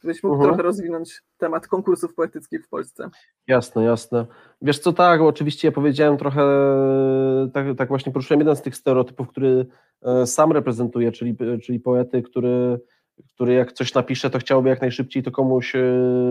[0.00, 0.40] Gdybyś mógł uh mhm.
[0.40, 0.44] -huh.
[0.44, 3.10] trochę rozwinąć temat konkursów poetyckich w Polsce.
[3.46, 4.26] Jasne, jasne.
[4.62, 6.42] Wiesz co, tak, oczywiście ja powiedziałem trochę,
[7.52, 9.66] tak, tak właśnie poruszyłem jeden z tych stereotypów, który
[10.02, 12.80] e, sam reprezentuję, czyli, czyli poety, który,
[13.34, 15.82] który jak coś napisze, to chciałby jak najszybciej to komuś e,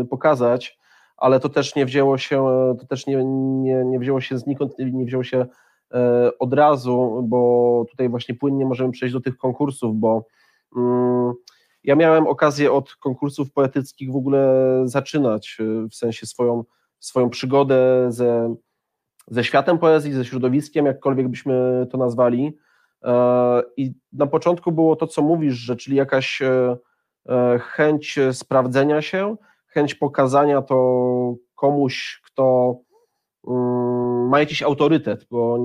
[0.10, 0.80] pokazać,
[1.17, 2.45] ale to też nie wzięło się,
[2.80, 5.45] to też nie, nie, nie wzięło się znikąd, nie wzięło się E,
[6.39, 10.25] od razu, bo tutaj właśnie płynnie możemy przejść do tych konkursów, bo
[10.77, 11.34] mm,
[11.84, 16.63] ja miałem okazję od konkursów poetyckich w ogóle zaczynać, e, w sensie swoją,
[16.99, 18.56] swoją przygodę ze,
[19.27, 22.58] ze światem poezji, ze środowiskiem, jakkolwiek byśmy to nazwali.
[23.04, 26.41] E, I na początku było to, co mówisz, że czyli jakaś
[27.60, 29.36] chęć sprawdzenia się,
[29.67, 32.75] chęć pokazania to komuś, kto
[34.30, 35.58] ma jakiś autorytet, bo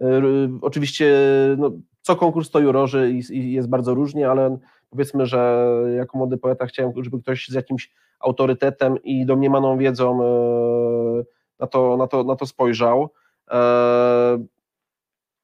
[0.00, 1.14] y, y, oczywiście
[1.58, 4.58] no, co konkurs to jurorzy i jest bardzo różnie, ale
[4.90, 5.66] powiedzmy, że
[5.96, 11.24] jako młody poeta chciałem, żeby ktoś z jakimś autorytetem i domniemaną wiedzą e,
[11.60, 13.10] na to, na to, na to spojrzał.
[13.50, 14.44] E,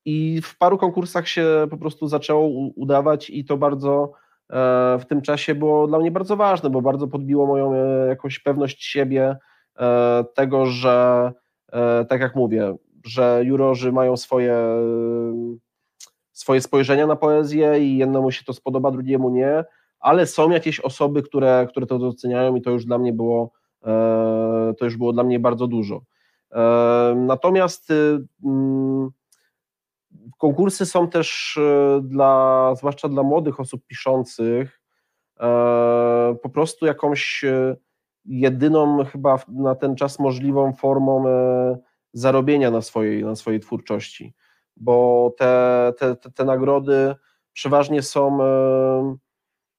[0.05, 4.13] I w paru konkursach się po prostu zaczęło udawać i to bardzo
[4.51, 7.75] e, w tym czasie było dla mnie bardzo ważne, bo bardzo podbiło moją
[8.09, 9.52] jakąś pewność siebie, E,
[10.35, 11.33] tego, że
[11.73, 14.57] e, tak jak mówię, że jurorzy mają swoje,
[16.33, 19.65] swoje spojrzenia na poezję i jednemu się to spodoba, drugiemu nie,
[20.01, 23.53] ale są jakieś osoby, które, które to doceniają i to już dla mnie było
[23.85, 26.01] e, to już było dla mnie bardzo dużo.
[27.17, 27.93] Natomiast
[28.45, 29.11] mm,
[30.39, 31.59] konkursy są też
[32.03, 34.81] dla, zwłaszcza dla młodych osób piszących,
[36.43, 37.45] po prostu jakąś
[38.25, 41.79] jedyną chyba na ten czas możliwą formą e,
[42.13, 44.35] zarobienia na swojej, na swojej twórczości,
[44.77, 47.15] bo te, te, te, nagrody
[47.53, 49.17] przeważnie są e,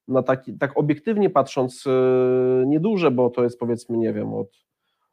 [0.07, 4.49] na taki, tak obiektywnie patrząc e, nieduże, bo to jest powiedzmy, nie wiem, od,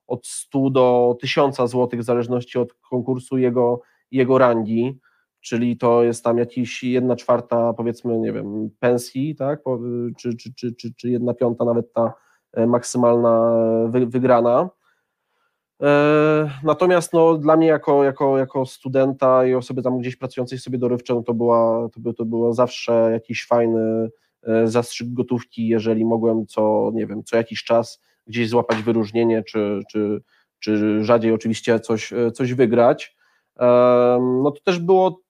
[0.07, 4.99] od 100 do 1000 zł, w zależności od konkursu jego, jego rangi,
[5.41, 9.61] czyli to jest tam jakiś jedna czwarta, powiedzmy, nie wiem, pensji, tak,
[10.19, 12.13] czy, czy, czy, czy, czy piąta nawet ta
[12.57, 13.53] maksymalna
[14.07, 14.71] wygrana.
[16.63, 21.15] Natomiast no, dla mnie jako, jako, jako studenta i osoby tam gdzieś pracującej sobie dorywcze,
[21.15, 24.11] no to, była, to, by, to było zawsze jakiś fajny
[24.65, 30.23] zastrzyk gotówki, jeżeli mogłem co, nie wiem, co jakiś czas gdzieś złapać wyróżnienie, czy, czy,
[30.59, 33.17] czy rzadziej oczywiście coś, coś wygrać.
[34.43, 35.21] No to też było,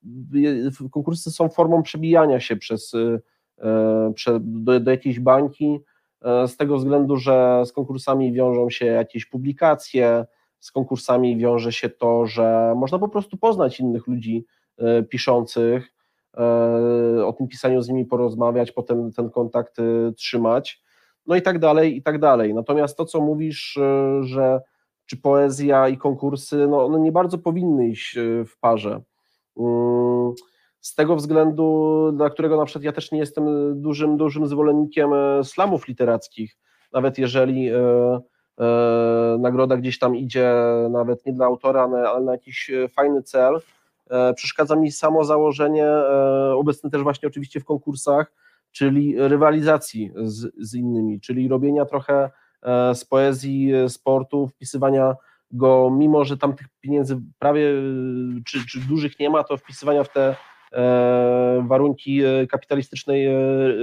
[0.90, 2.92] konkursy są formą przebijania się przez,
[4.40, 5.80] do, do jakiejś bańki,
[6.22, 10.24] z tego względu, że z konkursami wiążą się jakieś publikacje,
[10.60, 14.46] z konkursami wiąże się to, że można po prostu poznać innych ludzi
[14.78, 15.92] e, piszących,
[16.36, 20.82] e, o tym pisaniu z nimi porozmawiać, potem ten kontakt e, trzymać,
[21.26, 22.54] no i tak dalej, i tak dalej.
[22.54, 23.78] Natomiast to, co mówisz,
[24.20, 24.60] że
[25.06, 29.00] czy poezja i konkursy, no one nie bardzo powinny iść w parze.
[30.80, 33.44] Z tego względu, dla którego na przykład ja też nie jestem
[33.82, 35.10] dużym, dużym zwolennikiem
[35.42, 36.56] slamów literackich,
[36.92, 37.70] nawet jeżeli
[38.60, 40.52] E, nagroda gdzieś tam idzie
[40.90, 43.60] nawet nie dla autora, ale na jakiś e, fajny cel.
[44.10, 45.86] E, przeszkadza mi samo założenie,
[46.56, 48.32] obecne też właśnie oczywiście w konkursach,
[48.72, 52.30] czyli rywalizacji z, z innymi, czyli robienia trochę
[52.94, 55.14] z poezji sportu, wpisywania
[55.50, 57.72] go, mimo że tam tych pieniędzy prawie
[58.46, 60.36] czy, czy dużych nie ma, to wpisywania w te
[61.62, 63.28] warunki kapitalistycznej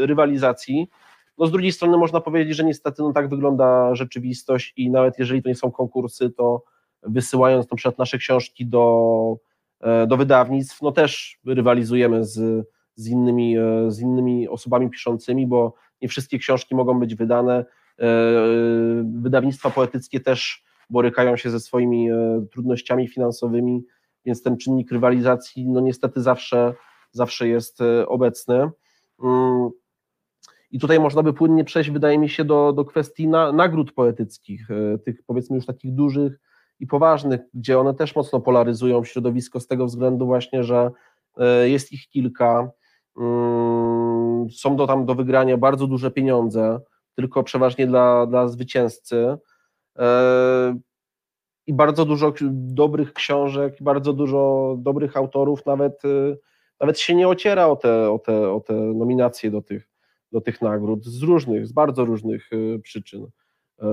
[0.05, 0.89] rywalizacji.
[1.37, 5.43] No z drugiej strony można powiedzieć, że niestety no, tak wygląda rzeczywistość i nawet jeżeli
[5.43, 6.63] to nie są konkursy, to
[7.03, 9.37] wysyłając na przykład nasze książki do,
[9.81, 15.73] e, do wydawnictw, no też rywalizujemy z, z, innymi, e, z innymi osobami piszącymi, bo
[16.01, 17.65] nie wszystkie książki mogą być wydane.
[17.99, 18.05] E,
[19.03, 22.09] wydawnictwa poetyckie też borykają się ze swoimi
[22.51, 23.83] trudnościami finansowymi,
[24.27, 26.73] więc ten czynnik rywalizacji no niestety zawsze,
[27.11, 28.69] zawsze jest obecny.
[29.23, 29.69] Mm,
[30.71, 34.71] i tutaj można by płynnie przejść, wydaje mi się, do, do kwestii na, nagród poetyckich,
[34.71, 36.39] e, tych powiedzmy już takich dużych
[36.79, 40.91] i poważnych, gdzie one też mocno polaryzują środowisko z tego względu właśnie, że
[41.37, 42.71] e, jest ich kilka,
[43.17, 46.79] mm, są do tam do wygrania bardzo duże pieniądze,
[47.15, 49.37] tylko przeważnie dla, dla zwycięzcy.
[49.99, 50.77] E,
[51.67, 56.01] i bardzo dużo dobrych książek, bardzo dużo dobrych autorów nawet,
[56.79, 59.89] nawet się nie ociera o te, o te, o te nominacje do tych,
[60.31, 63.27] do tych nagród z różnych, z bardzo różnych y, przyczyn.
[63.81, 63.87] E,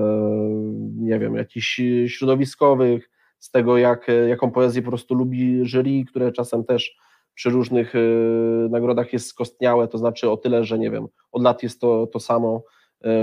[0.97, 3.09] nie wiem, jakichś środowiskowych,
[3.39, 6.97] z tego, jak, jaką poezję po prostu lubi jury, które czasem też
[7.33, 11.63] przy różnych y, nagrodach jest skostniałe, to znaczy o tyle, że nie wiem, od lat
[11.63, 12.63] jest to, to samo,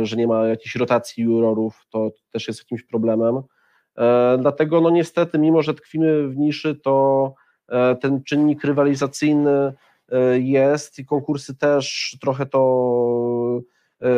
[0.02, 3.42] że nie ma jakiejś rotacji jurorów, to też jest jakimś problemem.
[3.98, 7.34] E, dlatego no niestety, mimo że tkwimy w niszy, to
[8.00, 9.72] ten czynnik rywalizacyjny
[10.12, 13.60] E, jest i konkursy też trochę to
[14.02, 14.08] e,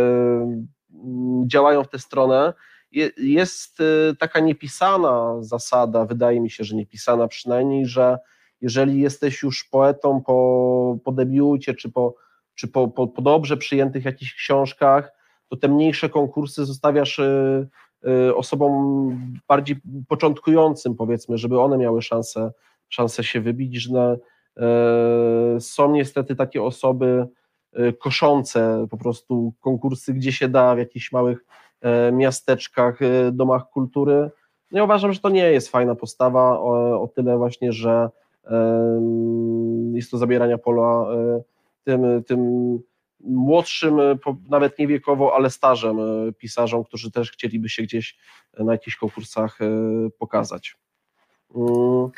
[1.46, 2.52] działają w tę stronę.
[3.16, 8.18] Jest e, taka niepisana zasada, wydaje mi się, że niepisana przynajmniej, że
[8.60, 12.14] jeżeli jesteś już poetą po, po debiucie, czy, po,
[12.54, 15.12] czy po, po, po dobrze przyjętych jakichś książkach,
[15.48, 17.20] to te mniejsze konkursy zostawiasz
[18.34, 19.16] osobom
[19.48, 19.76] bardziej
[20.08, 22.52] początkującym, powiedzmy, żeby one miały szansę,
[22.88, 24.18] szansę się wybić, że
[24.56, 27.26] E, są niestety takie osoby
[27.72, 31.44] e, koszące po prostu konkursy, gdzie się da w jakichś małych
[32.12, 32.98] miasteczkach,
[33.32, 34.30] domach kultury.
[34.72, 38.08] No ja uważam, że to nie jest fajna postawa, o, o tyle właśnie, że
[39.92, 41.06] jest to zabierania pola
[41.84, 42.78] tym, tym
[43.26, 43.98] młodszym,
[44.48, 45.96] nawet nie wiekowo, ale starzem
[46.38, 48.18] pisarzom, którzy też chcieliby się gdzieś
[48.58, 49.58] na jakichś konkursach
[50.18, 50.76] pokazać.
[51.56, 52.10] Mm.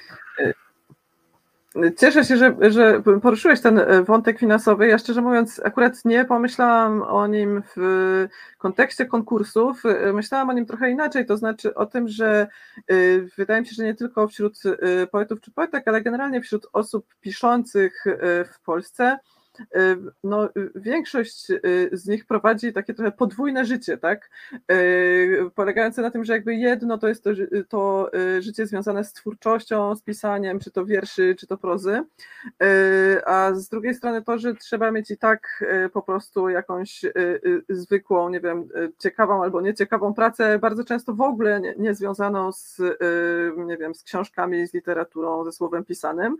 [1.96, 4.88] Cieszę się, że, że poruszyłeś ten e, wątek finansowy.
[4.88, 9.86] Ja szczerze mówiąc, akurat nie pomyślałam o nim w kontekście konkursów.
[9.86, 12.46] E, myślałam o nim trochę inaczej, to znaczy o tym, że
[12.88, 12.94] e,
[13.36, 14.62] wydaje mi się, że nie tylko wśród
[15.10, 18.04] poetów czy poetek, ale generalnie wśród osób piszących
[18.54, 19.18] w Polsce
[20.24, 24.30] no, y, większość y, z nich prowadzi takie trochę podwójne życie, tak?
[25.54, 27.30] Polegające na tym, że jakby jedno to jest to,
[27.68, 32.02] to życie związane z twórczością, z pisaniem, czy to wierszy, czy to prozy,
[33.26, 37.04] a z drugiej strony to, że trzeba mieć i tak po prostu jakąś
[37.68, 42.80] zwykłą, nie wiem, ciekawą albo nieciekawą pracę, bardzo często w ogóle nie, nie związaną z,
[43.56, 46.36] nie wiem, z książkami, z literaturą, ze słowem pisanym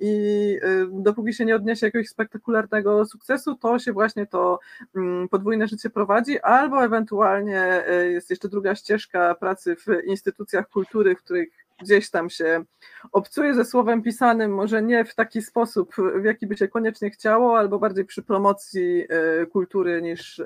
[0.00, 0.58] i
[0.90, 4.58] dopóki się nie odniesie jakiegoś jakiegoś spektakularnego sukcesu, to się właśnie to
[4.96, 11.22] mm, podwójne życie prowadzi, albo ewentualnie jest jeszcze druga ścieżka pracy w instytucjach kultury, w
[11.22, 11.48] których
[11.82, 12.64] gdzieś tam się
[13.12, 17.58] obcuje ze słowem pisanym, może nie w taki sposób, w jaki by się koniecznie chciało,
[17.58, 19.06] albo bardziej przy promocji
[19.52, 20.42] kultury niż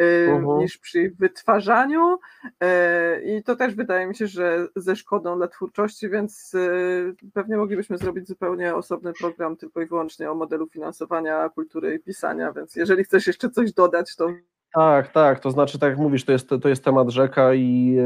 [0.00, 0.58] uh-huh.
[0.58, 2.18] niż przy wytwarzaniu
[2.60, 7.56] e, i to też wydaje mi się, że ze szkodą dla twórczości, więc e, pewnie
[7.56, 12.76] moglibyśmy zrobić zupełnie osobny program tylko i wyłącznie o modelu finansowania kultury i pisania, więc
[12.76, 14.28] jeżeli chcesz jeszcze coś dodać, to
[14.74, 17.96] tak, tak, to znaczy tak jak mówisz, to jest, to jest temat rzeka i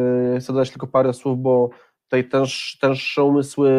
[0.40, 1.70] chcę dodać tylko parę słów, bo
[2.04, 3.70] tutaj też, też umysły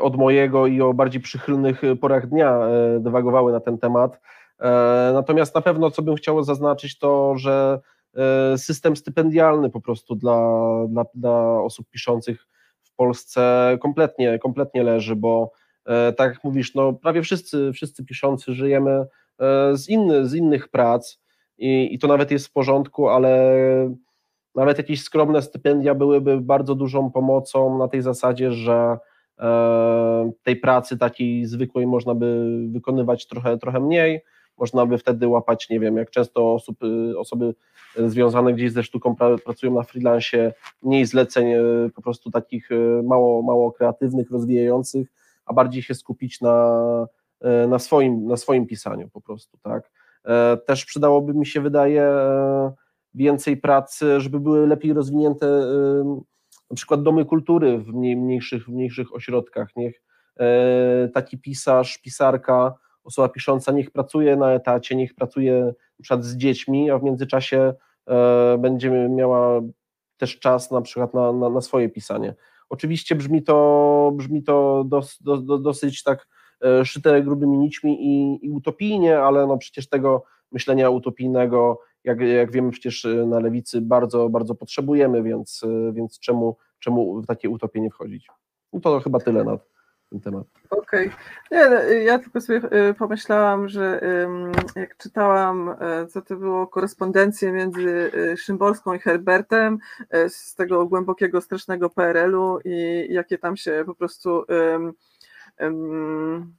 [0.00, 2.60] od mojego i o bardziej przychylnych porach dnia
[3.00, 4.20] dywagowały na ten temat.
[4.60, 7.80] E, natomiast na pewno, co bym chciał zaznaczyć, to że
[8.16, 12.46] e, system stypendialny po prostu dla, dla, dla osób piszących
[12.82, 15.52] w Polsce kompletnie, kompletnie leży, bo
[15.86, 19.06] e, tak jak mówisz, no prawie wszyscy, wszyscy piszący żyjemy
[19.72, 21.18] z, inny, z innych prac
[21.58, 23.54] i, i to nawet jest w porządku, ale
[24.54, 28.98] nawet jakieś skromne stypendia byłyby bardzo dużą pomocą na tej zasadzie, że
[30.42, 34.20] tej pracy takiej zwykłej można by wykonywać trochę, trochę mniej,
[34.60, 37.54] można by wtedy łapać, nie wiem, jak często osób, y, osoby
[37.96, 43.42] związane gdzieś ze sztuką pracują na freelancie, mniej zleceń y, po prostu takich y, mało,
[43.42, 45.08] mało kreatywnych, rozwijających,
[45.46, 47.06] a bardziej się skupić na,
[47.68, 49.90] na, swoim, na swoim pisaniu po prostu, tak.
[50.24, 52.72] E, też przydałoby mi się, wydaje, e,
[53.14, 55.46] więcej pracy, żeby były lepiej rozwinięte
[56.70, 59.76] na przykład domy kultury w mniejszych, w mniejszych ośrodkach.
[59.76, 60.02] Niech
[60.40, 65.64] e, taki pisarz, pisarka osoba pisząca niech pracuje na etacie, niech pracuje
[65.98, 67.74] na przykład z dziećmi, a w międzyczasie
[68.06, 69.60] e, będzie miała
[70.16, 72.34] też czas na przykład na, na, na swoje pisanie.
[72.68, 76.28] Oczywiście brzmi to, brzmi to dos, dos, dosyć tak
[76.64, 82.52] e, szyte grubymi nićmi i, i utopijnie, ale no przecież tego myślenia utopijnego, jak, jak
[82.52, 87.90] wiemy przecież na lewicy bardzo, bardzo potrzebujemy, więc, więc czemu, czemu w takie utopie nie
[87.90, 88.28] wchodzić?
[88.72, 89.58] No to chyba tyle na,
[90.10, 90.46] ten temat.
[90.70, 91.10] Okej.
[91.50, 91.70] Okay.
[91.70, 94.00] No, ja tylko sobie y, pomyślałam, że
[94.76, 99.78] jak czytałam, e, co to było, korespondencję między y, Szymborską i Herbertem
[100.28, 104.92] z tego głębokiego, strasznego PRL-u i jakie tam się po prostu um,
[105.60, 106.56] um,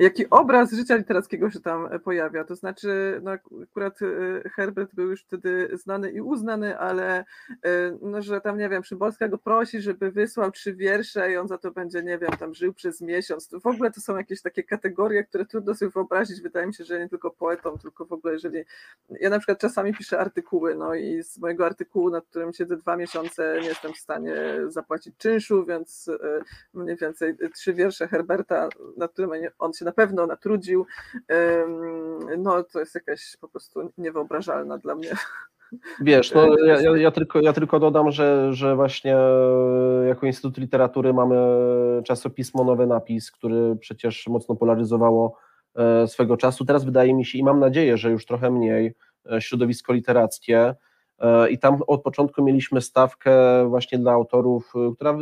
[0.00, 2.44] jaki obraz życia literackiego się tam pojawia.
[2.44, 3.30] To znaczy, no
[3.62, 8.68] akurat y, Herbert był już wtedy znany i uznany, ale y, no, że tam, nie
[8.68, 12.30] wiem, Szymborska go prosi, żeby wysłał trzy wiersze i on za to będzie, nie wiem,
[12.38, 13.48] tam żył przez miesiąc.
[13.48, 16.40] To w ogóle to są jakieś takie kategorie, które trudno sobie wyobrazić.
[16.40, 18.64] Wydaje mi się, że nie tylko poetom, tylko w ogóle, jeżeli.
[19.10, 22.96] Ja na przykład czasami piszę artykuły, no i z mojego artykułu, nad którym siedzę dwa
[22.96, 24.34] miesiące, nie jestem w stanie
[24.68, 26.10] zapłacić czynszu, więc
[26.74, 30.86] mniej więcej trzy wiersze Herberta, nad którym on się na pewno natrudził,
[32.38, 35.10] no to jest jakaś po prostu niewyobrażalna dla mnie.
[36.00, 39.16] Wiesz, no, ja, ja, ja, tylko, ja tylko dodam, że, że właśnie
[40.08, 41.36] jako Instytut Literatury mamy
[42.04, 45.36] czasopismo Nowy Napis, który przecież mocno polaryzowało
[45.74, 46.64] e, swego czasu.
[46.64, 48.94] Teraz wydaje mi się i mam nadzieję, że już trochę mniej
[49.32, 50.74] e, środowisko literackie
[51.18, 53.32] e, i tam od początku mieliśmy stawkę
[53.68, 55.18] właśnie dla autorów, która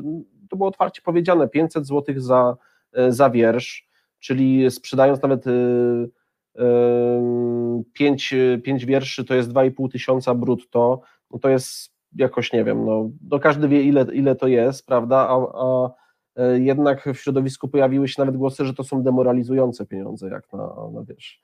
[0.51, 2.57] to było otwarcie powiedziane, 500 zł za,
[3.09, 3.88] za wiersz
[4.19, 6.63] czyli sprzedając nawet y, y,
[7.93, 11.01] pięć, pięć wierszy, to jest 2,5 tysiąca brutto,
[11.31, 15.17] no to jest jakoś, nie wiem, no, no każdy wie ile, ile to jest, prawda,
[15.17, 15.91] a, a
[16.37, 20.67] e, jednak w środowisku pojawiły się nawet głosy, że to są demoralizujące pieniądze, jak na,
[20.93, 21.43] na wiesz,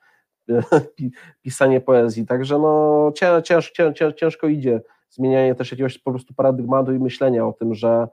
[1.42, 3.12] pisanie poezji, także no
[3.42, 7.74] cięż, cięż, cięż, ciężko idzie zmienianie też jakiegoś po prostu paradygmatu i myślenia o tym,
[7.74, 8.08] że e,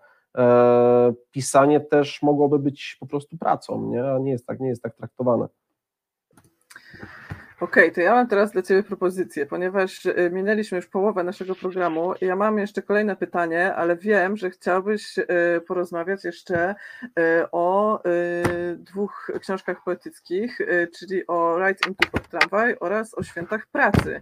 [1.32, 4.04] pisanie też mogłoby być po prostu pracą, nie?
[4.04, 5.48] a nie jest tak, nie jest tak traktowane.
[7.62, 11.56] Okej, okay, to ja mam teraz dla Ciebie propozycję, ponieważ y, minęliśmy już połowę naszego
[11.56, 12.14] programu.
[12.22, 15.26] Ja mam jeszcze kolejne pytanie, ale wiem, że chciałbyś y,
[15.68, 17.12] porozmawiać jeszcze y,
[17.52, 18.02] o
[18.76, 20.60] dwóch książkach poetyckich,
[21.00, 24.22] czyli o Right into tramwaj oraz o Świętach Pracy.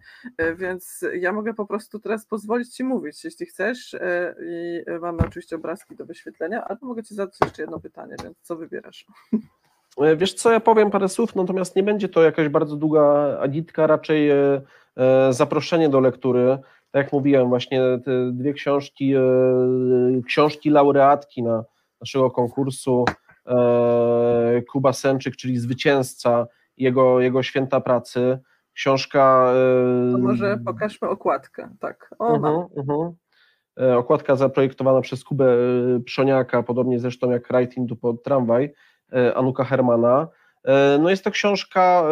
[0.55, 3.95] Więc ja mogę po prostu teraz pozwolić Ci mówić, jeśli chcesz.
[4.41, 8.55] I mamy oczywiście obrazki do wyświetlenia, albo mogę Ci zadać jeszcze jedno pytanie, więc co
[8.55, 9.05] wybierasz?
[9.97, 13.87] E, wiesz co, ja powiem parę słów, natomiast nie będzie to jakaś bardzo długa agitka,
[13.87, 14.61] raczej e,
[14.97, 16.57] e, zaproszenie do lektury.
[16.91, 19.13] Tak jak mówiłem, właśnie te dwie książki,
[20.25, 21.63] książki laureatki na
[22.01, 23.05] naszego konkursu,
[24.71, 28.39] Kuba Sęczyk, czyli zwycięzca jego, jego Święta Pracy.
[28.73, 29.53] Książka.
[30.11, 32.09] To może pokażmy okładkę, tak.
[32.19, 33.13] O, uh -huh, uh -huh.
[33.97, 35.55] Okładka zaprojektowana przez Kubę
[36.05, 38.73] Przoniaka, podobnie zresztą jak Writing pod tramwaj.
[39.13, 40.27] E, Anuka Hermana.
[40.99, 42.03] No jest to książka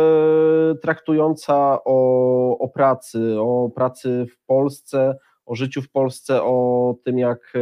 [0.81, 7.53] traktująca o, o pracy, o pracy w Polsce, o życiu w Polsce, o tym jak,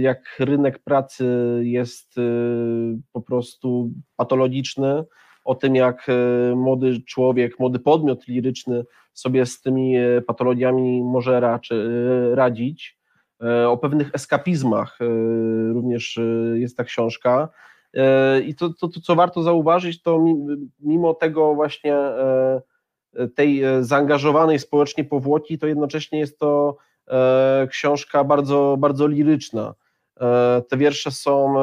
[0.00, 1.26] jak rynek pracy
[1.62, 2.14] jest
[3.12, 5.04] po prostu patologiczny,
[5.44, 6.06] o tym jak
[6.56, 9.94] młody człowiek, młody podmiot liryczny sobie z tymi
[10.26, 11.58] patologiami może
[12.34, 12.99] radzić.
[13.68, 14.98] O pewnych eskapizmach
[15.72, 16.20] również
[16.54, 17.48] jest ta książka.
[17.94, 20.24] E, I to, to, to, co warto zauważyć, to
[20.80, 22.60] mimo tego właśnie e,
[23.34, 26.76] tej e, zaangażowanej społecznie powłoki, to jednocześnie jest to
[27.70, 29.74] książka bardzo, bardzo liryczna.
[30.68, 31.54] Te wiersze są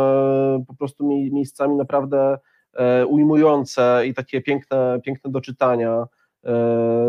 [0.67, 2.37] po prostu miejscami naprawdę
[3.07, 6.07] ujmujące i takie piękne, piękne do czytania,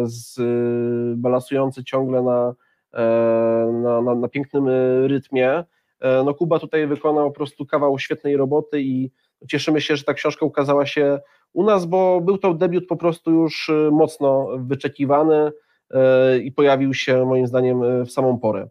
[0.03, 0.41] z,
[1.17, 2.55] balansujące ciągle na,
[3.73, 4.69] na, na, na pięknym
[5.07, 5.65] rytmie.
[6.01, 9.11] E, no Kuba tutaj wykonał po prostu kawał świetnej roboty i
[9.49, 11.21] cieszymy się, że ta książka ukazała się
[11.53, 15.53] u nas, bo był to debiut po prostu już e, mocno wyczekiwany
[15.91, 18.69] e, i pojawił się moim zdaniem w samą porę.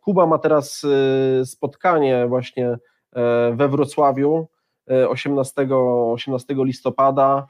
[0.00, 0.86] Kuba ma teraz
[1.44, 2.78] spotkanie właśnie
[3.52, 4.48] we Wrocławiu
[5.08, 5.68] 18,
[6.12, 7.46] 18 listopada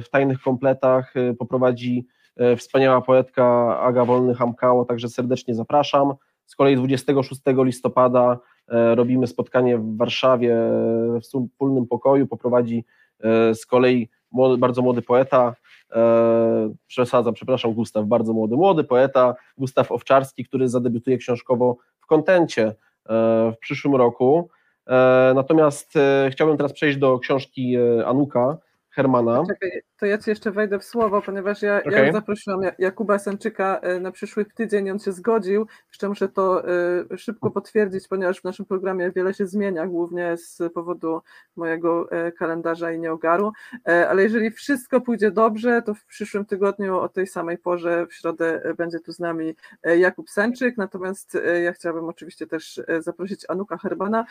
[0.00, 2.06] w tajnych kompletach poprowadzi
[2.56, 6.14] wspaniała poetka Aga Wolny-Hamkało, także serdecznie zapraszam.
[6.46, 10.56] Z kolei 26 listopada e, robimy spotkanie w Warszawie
[11.10, 12.84] w wspólnym pokoju, poprowadzi
[13.20, 15.54] e, z kolei młody, bardzo młody poeta,
[15.92, 22.74] e, przesadzam, przepraszam, Gustaw, bardzo młody, młody poeta, Gustaw Owczarski, który zadebiutuje książkowo w kontencie
[23.52, 24.50] w przyszłym roku.
[25.34, 25.94] Natomiast
[26.30, 27.76] chciałbym teraz przejść do książki
[28.06, 28.58] Anuka
[28.90, 29.42] Hermana.
[29.48, 32.06] Czekaj, to ja ci jeszcze wejdę w słowo, ponieważ ja, okay.
[32.06, 35.66] ja zaprosiłam Jakuba Sanczyka e, na przyszły tydzień, on się zgodził.
[35.88, 36.68] Jeszcze muszę to
[37.12, 41.20] e, szybko potwierdzić, ponieważ w naszym programie wiele się zmienia, głównie z powodu
[41.56, 43.52] mojego e, kalendarza i nieogaru.
[43.84, 48.74] Ale jeżeli wszystko pójdzie dobrze, to w przyszłym tygodniu o tej samej porze w środę
[48.78, 49.54] będzie tu z nami
[49.98, 50.76] Jakub Sanczyk.
[50.76, 54.24] Natomiast ja chciałabym oczywiście też zaprosić Anuka Herbana,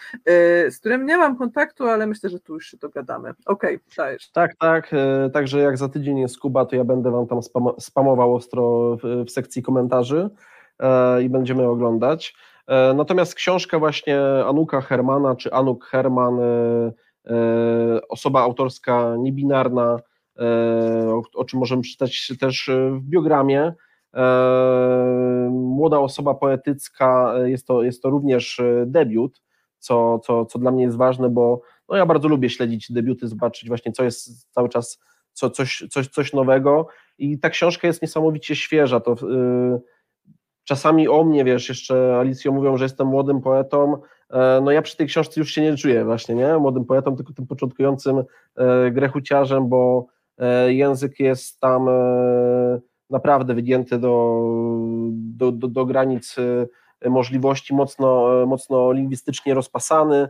[0.69, 3.29] z którym nie mam kontaktu, ale myślę, że tu już się dogadamy.
[3.45, 4.29] Okej, okay, dajesz.
[4.31, 4.91] Tak, tak.
[5.33, 8.97] Także że jak za tydzień jest Kuba, to ja będę Wam tam spam spamował ostro
[9.03, 10.29] w, w sekcji komentarzy
[10.79, 12.35] e, i będziemy oglądać.
[12.67, 16.91] E, natomiast książka właśnie Anuka Hermana, czy Anuk Herman, e,
[17.27, 19.99] e osoba autorska niebinarna,
[20.39, 20.43] e,
[21.09, 23.73] o, o, czym możemy czytać też w biogramie,
[24.13, 29.41] e, młoda osoba poetycka, jest to, jest to również debiut,
[29.79, 33.67] co, co, co dla mnie jest ważne, bo no ja bardzo lubię śledzić debiuty, zobaczyć
[33.69, 34.99] właśnie, co jest cały czas
[35.35, 36.87] co, coś, coś, coś nowego.
[37.17, 39.81] I ta książka jest niesamowicie świeża, to yy,
[40.63, 43.91] czasami o mnie, wiesz, jeszcze Alicjo mówią, że jestem młodym poetą,
[44.31, 47.33] yy, no ja przy tej książce już się nie czuję właśnie, nie, młodym poetą, tylko
[47.33, 48.23] tym początkującym
[48.57, 50.07] yy, grechuciarzem, bo
[50.37, 51.89] yy, język jest tam
[53.09, 54.41] naprawdę wygięty do,
[55.11, 56.35] do, do, do granic
[57.05, 60.29] możliwości, mocno, mocno lingwistycznie rozpasany,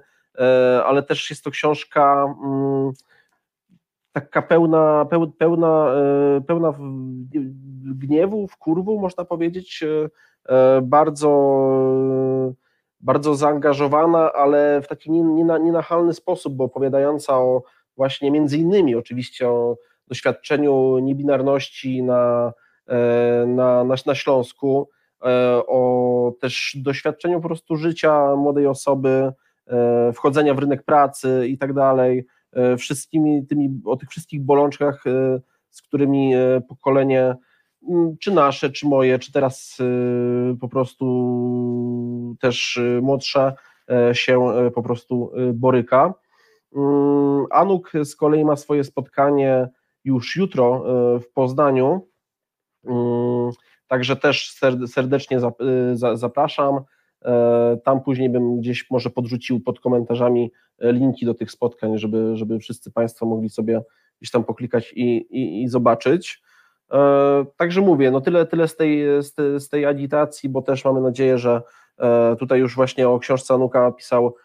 [0.86, 2.93] ale też jest to książka mm,
[4.16, 5.05] taka pełna,
[5.38, 5.95] pełna,
[6.38, 6.74] e, pełna
[7.84, 10.09] gniewu, wkurwu, można powiedzieć, e,
[10.55, 11.30] e, bardzo,
[12.99, 17.63] bardzo zaangażowana, ale w taki nienachalny sposób, bo opowiadająca o
[17.97, 22.53] właśnie między innymi oczywiście o doświadczeniu niebinarności na,
[23.47, 24.89] na, na, na Śląsku,
[25.68, 29.32] o też doświadczeniu po prostu życia młodej osoby,
[30.13, 32.26] wchodzenia w rynek pracy i tak dalej,
[32.78, 35.39] wszystkimi tymi, o tych wszystkich bolączkach, e,
[35.70, 37.36] z którymi e, pokolenie,
[38.20, 39.78] czy nasze, czy moje, czy teraz
[40.62, 41.06] po prostu
[42.39, 43.53] też młodsze
[44.14, 46.14] się po prostu boryka.
[46.76, 49.70] Mm, Anuk z kolei ma swoje spotkanie
[50.03, 50.84] już jutro
[51.20, 52.08] w Poznaniu,
[52.86, 53.51] mm,
[53.88, 55.39] także też serdecznie
[56.14, 56.80] zapraszam.
[57.26, 62.38] E, tam później bym gdzieś może podrzucił pod komentarzami e, linki do tych spotkań, żeby,
[62.38, 63.82] żeby wszyscy Państwo mogli sobie
[64.21, 66.43] gdzieś tam poklikać i, i, i zobaczyć.
[66.91, 69.03] E, także mówię, no tyle, tyle z, tej,
[69.59, 71.61] z, tej, agitacji, bo też mamy nadzieję, że
[72.39, 74.36] tutaj już właśnie o książce Anuka pisał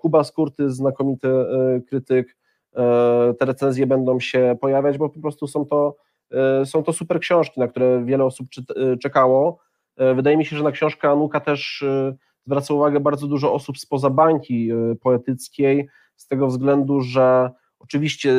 [0.00, 1.28] Kuba Skurty, znakomity
[1.88, 2.36] krytyk.
[3.38, 5.96] Te recenzje będą się pojawiać, bo po prostu są to,
[6.64, 8.46] są to super książki, na które wiele osób
[9.00, 9.58] czekało.
[9.96, 12.14] E, wydaje mi się, że na książkę Anuka też e,
[12.46, 18.34] zwraca uwagę bardzo dużo osób spoza bańki e, poetyckiej, z tego względu, że oczywiście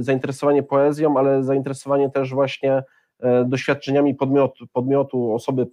[0.00, 2.82] zainteresowanie poezją, ale zainteresowanie też właśnie
[3.46, 5.66] doświadczeniami podmiotu, podmiotu osoby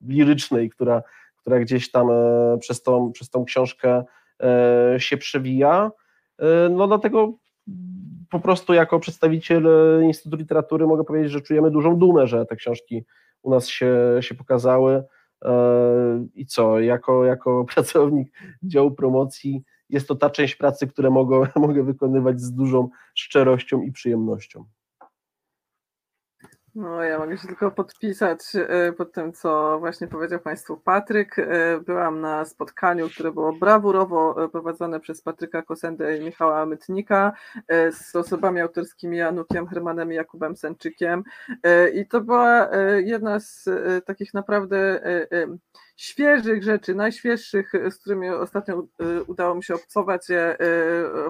[0.00, 1.02] lirycznej, która,
[1.36, 2.08] która gdzieś tam
[2.60, 4.04] przez tą, przez tą książkę
[4.98, 5.90] się przewija.
[6.70, 7.32] No dlatego
[8.30, 9.68] po prostu jako przedstawiciel
[10.02, 13.04] Instytutu Literatury mogę powiedzieć, że czujemy dużą dumę, że te książki
[13.44, 15.04] u nas się, się pokazały.
[16.34, 18.32] I co, jako, jako pracownik
[18.62, 23.92] działu promocji jest to ta część pracy, którą mogę, mogę wykonywać z dużą szczerością i
[23.92, 24.64] przyjemnością.
[26.74, 31.38] No, ja mogę się tylko podpisać e, pod tym, co właśnie powiedział Państwu Patryk.
[31.38, 37.32] E, byłam na spotkaniu, które było brawurowo e, prowadzone przez Patryka Kosendę i Michała Mytnika
[37.90, 41.24] z osobami autorskimi Janukiem Hermanem i Jakubem Senczykiem.
[41.94, 43.68] I to była jedna z
[44.06, 45.00] takich naprawdę
[45.96, 48.86] świeżych rzeczy, najświeższych, z którymi ostatnio
[49.26, 50.28] udało mi się obcować.
[50.28, 50.56] Ja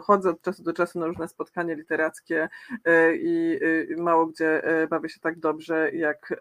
[0.02, 2.48] chodzę od czasu do czasu na różne spotkania literackie
[3.14, 3.58] i
[3.96, 6.40] mało gdzie bawię się tak dobrze jak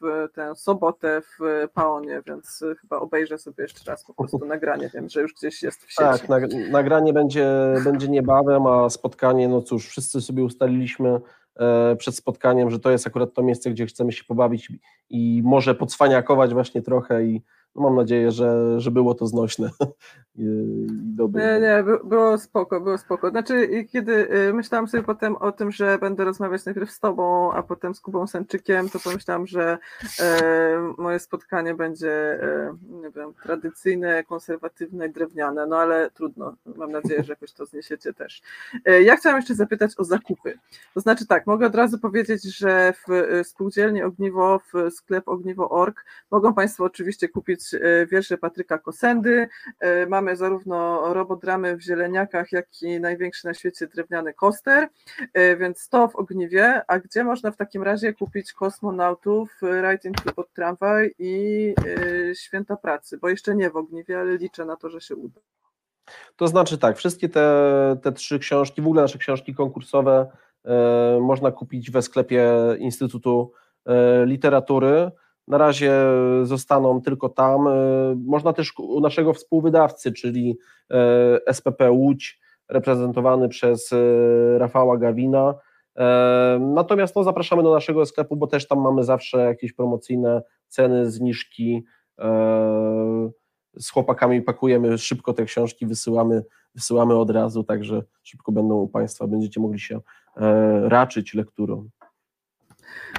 [0.00, 4.90] w tę sobotę w Paonie, więc chyba obejrzę sobie jeszcze raz po prostu nagranie.
[4.94, 6.28] Wiem, że już gdzieś jest w sieci.
[6.28, 7.48] Tak, nagranie będzie,
[7.84, 11.20] będzie niebawem, a spotkanie, no cóż, wszyscy sobie ustaliliśmy
[11.56, 14.72] e, przed spotkaniem, że to jest akurat to miejsce, gdzie chcemy się pobawić
[15.10, 17.42] i może podswaniakować właśnie trochę i
[17.76, 19.70] mam nadzieję, że, że było to znośne
[20.38, 20.46] i
[20.90, 21.60] dobre.
[21.60, 23.30] Nie, nie, było spoko, było spoko.
[23.30, 27.62] Znaczy, kiedy y, myślałam sobie potem o tym, że będę rozmawiać najpierw z tobą, a
[27.62, 29.78] potem z Kubą Sęczykiem, to pomyślałam, że
[30.20, 32.12] e, moje spotkanie będzie,
[32.42, 36.56] e, nie wiem, tradycyjne, konserwatywne, drewniane, no ale trudno.
[36.76, 38.42] Mam nadzieję, że jakoś to zniesiecie też.
[38.84, 40.58] E, ja chciałam jeszcze zapytać o zakupy.
[40.94, 46.04] To znaczy tak, mogę od razu powiedzieć, że w y, spółdzielni Ogniwo, w sklep ogniwo.org
[46.30, 47.65] mogą Państwo oczywiście kupić
[48.10, 49.48] wiersze Patryka Kosendy.
[49.80, 54.88] E, mamy zarówno robodramy w zieleniakach, jak i największy na świecie drewniany koster,
[55.34, 56.82] e, więc to w Ogniwie.
[56.86, 61.74] A gdzie można w takim razie kupić kosmonautów, Writing pod tramwaj i
[62.34, 63.18] Święta Pracy?
[63.18, 65.40] Bo jeszcze nie w Ogniwie, ale liczę na to, że się uda.
[66.36, 70.26] To znaczy tak, wszystkie te, te trzy książki, w ogóle nasze książki konkursowe
[70.64, 73.52] e, można kupić we sklepie Instytutu
[73.86, 75.10] e, Literatury.
[75.48, 75.92] Na razie
[76.42, 77.68] zostaną tylko tam.
[77.68, 77.72] E,
[78.26, 80.58] można też u naszego współwydawcy, czyli
[80.90, 83.96] e, SPP Łódź, reprezentowany przez e,
[84.58, 85.54] Rafała Gawina.
[86.60, 91.84] Natomiast no, zapraszamy do naszego sklepu, bo też tam mamy zawsze jakieś promocyjne ceny, zniżki.
[93.78, 96.44] Z chłopakami pakujemy szybko te książki, wysyłamy,
[96.74, 100.00] wysyłamy od razu, także szybko będą u Państwa, będziecie mogli się
[100.88, 101.88] raczyć lekturą.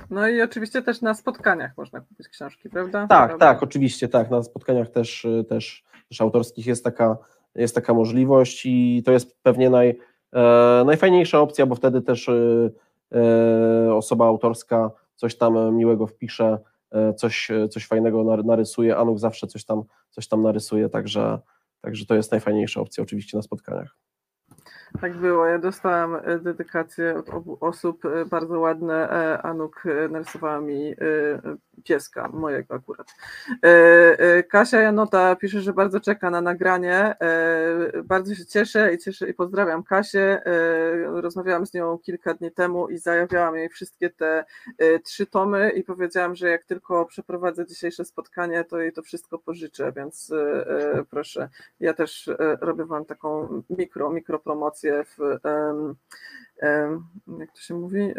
[0.09, 3.07] No i oczywiście też na spotkaniach można kupić książki, prawda?
[3.07, 3.45] Tak, prawda?
[3.45, 4.29] tak, oczywiście, tak.
[4.29, 7.17] Na spotkaniach też, też, też autorskich jest taka,
[7.55, 9.99] jest taka możliwość i to jest pewnie naj,
[10.33, 12.33] e, najfajniejsza opcja, bo wtedy też e,
[13.15, 16.59] e osoba autorska coś tam miłego wpisze,
[16.91, 18.97] e, coś, coś fajnego narysuje.
[18.97, 21.39] Anuk zawsze coś tam, coś tam narysuje, także,
[21.81, 23.95] także to jest najfajniejsza opcja oczywiście na spotkaniach.
[25.01, 25.45] Tak było.
[25.45, 28.05] Ja dostałam e, dedykację od obu osób.
[28.05, 29.09] E, bardzo ładne.
[29.09, 30.95] E, Anuk narysowała mi
[31.83, 33.07] pieska, mojego akurat.
[34.49, 37.15] Kasia Janota pisze, że bardzo czeka na nagranie.
[38.03, 40.41] Bardzo się cieszę i cieszę i pozdrawiam Kasię.
[41.05, 44.45] Rozmawiałam z nią kilka dni temu i zajawiałam jej wszystkie te
[45.03, 49.91] trzy tomy i powiedziałam, że jak tylko przeprowadzę dzisiejsze spotkanie, to jej to wszystko pożyczę,
[49.95, 50.33] więc
[51.09, 51.49] proszę.
[51.79, 52.29] Ja też
[52.61, 54.39] robię wam taką mikro, mikro
[54.81, 55.39] promocję w
[57.39, 58.13] jak to się mówi,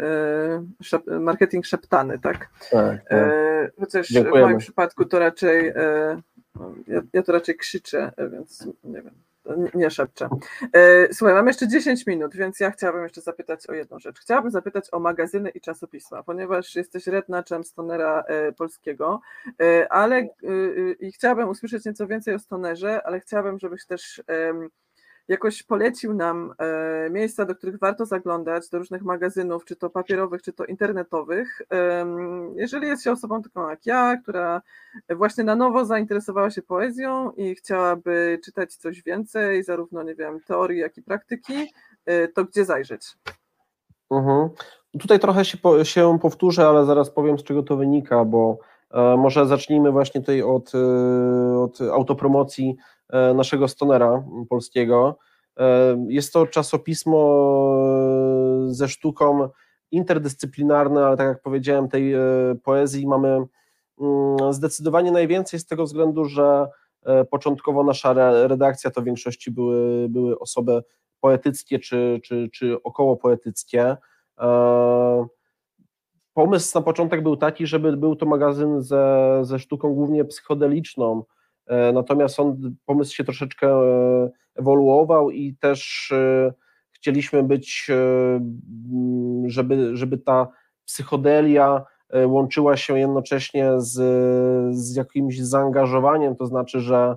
[1.07, 2.49] e, marketing szeptany, tak?
[2.71, 3.11] tak, tak.
[3.11, 4.39] E, chociaż Dziękujemy.
[4.39, 6.21] w moim przypadku to raczej, e,
[6.87, 9.13] ja, ja to raczej krzyczę, więc nie wiem
[9.73, 10.29] nie szepczę.
[11.11, 14.19] Słuchaj, mam jeszcze 10 minut, więc ja chciałabym jeszcze zapytać o jedną rzecz.
[14.19, 18.23] Chciałabym zapytać o magazyny i czasopisma, ponieważ jesteś rednaczem Stonera
[18.57, 19.21] polskiego,
[19.89, 20.27] ale
[20.99, 24.21] i chciałabym usłyszeć nieco więcej o Stonerze, ale chciałabym, żebyś też
[25.29, 30.41] jakoś polecił nam e, miejsca, do których warto zaglądać, do różnych magazynów, czy to papierowych,
[30.41, 31.61] czy to internetowych.
[32.55, 34.61] Jeżeli jest się osobą taką jak ja, która
[35.09, 40.79] właśnie na nowo zainteresowała się poezją i chciałaby czytać coś więcej, zarówno, nie wiem, teorii,
[40.79, 41.73] jak i praktyki,
[42.05, 43.17] e, to gdzie zajrzeć?
[44.11, 44.49] Mhm.
[44.99, 48.57] Tutaj trochę się, się powtórzę, ale zaraz powiem, z czego to wynika, bo
[48.91, 50.71] e, może zacznijmy właśnie tutaj od,
[51.55, 52.77] od autopromocji
[53.33, 55.17] naszego stonera polskiego.
[55.59, 57.19] E, jest to czasopismo
[58.67, 59.49] e, ze sztuką
[59.91, 62.13] interdyscyplinarne, ale tak jak powiedziałem, tej
[62.63, 63.45] poezji mamy
[64.01, 66.67] mm, zdecydowanie najwięcej z tego względu, że
[67.29, 68.13] początkowo nasza
[68.47, 70.83] redakcja to w większości były, były osoby
[71.19, 73.97] poetyckie czy, czy, czy około poetyckie.
[76.33, 81.23] Pomysł na początek był taki, żeby był to magazyn ze, ze sztuką głównie psychodeliczną, E,
[81.93, 86.13] natomiast on, pomysł się troszeczkę e, ewoluował i też
[86.91, 87.87] chcieliśmy być,
[89.45, 90.47] żeby, żeby ta
[90.85, 91.85] psychodelia
[92.25, 93.95] łączyła się jednocześnie z,
[94.75, 97.15] z jakimś zaangażowaniem, to znaczy, że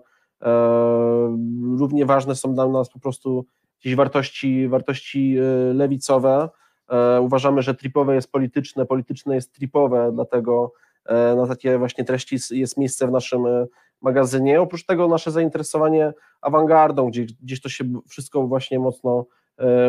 [1.78, 3.46] równie ważne są dla nas po prostu
[3.78, 5.36] jakieś wartości, wartości
[5.74, 6.48] lewicowe,
[6.92, 10.72] E, uważamy, że tripowe jest polityczne, polityczne jest tripowe, dlatego
[11.04, 13.66] e, na takie właśnie treści jest miejsce w naszym e,
[14.02, 14.60] magazynie.
[14.60, 19.26] Oprócz tego nasze zainteresowanie awangardą, gdzie gdzieś to się wszystko właśnie mocno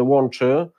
[0.02, 0.70] łączy.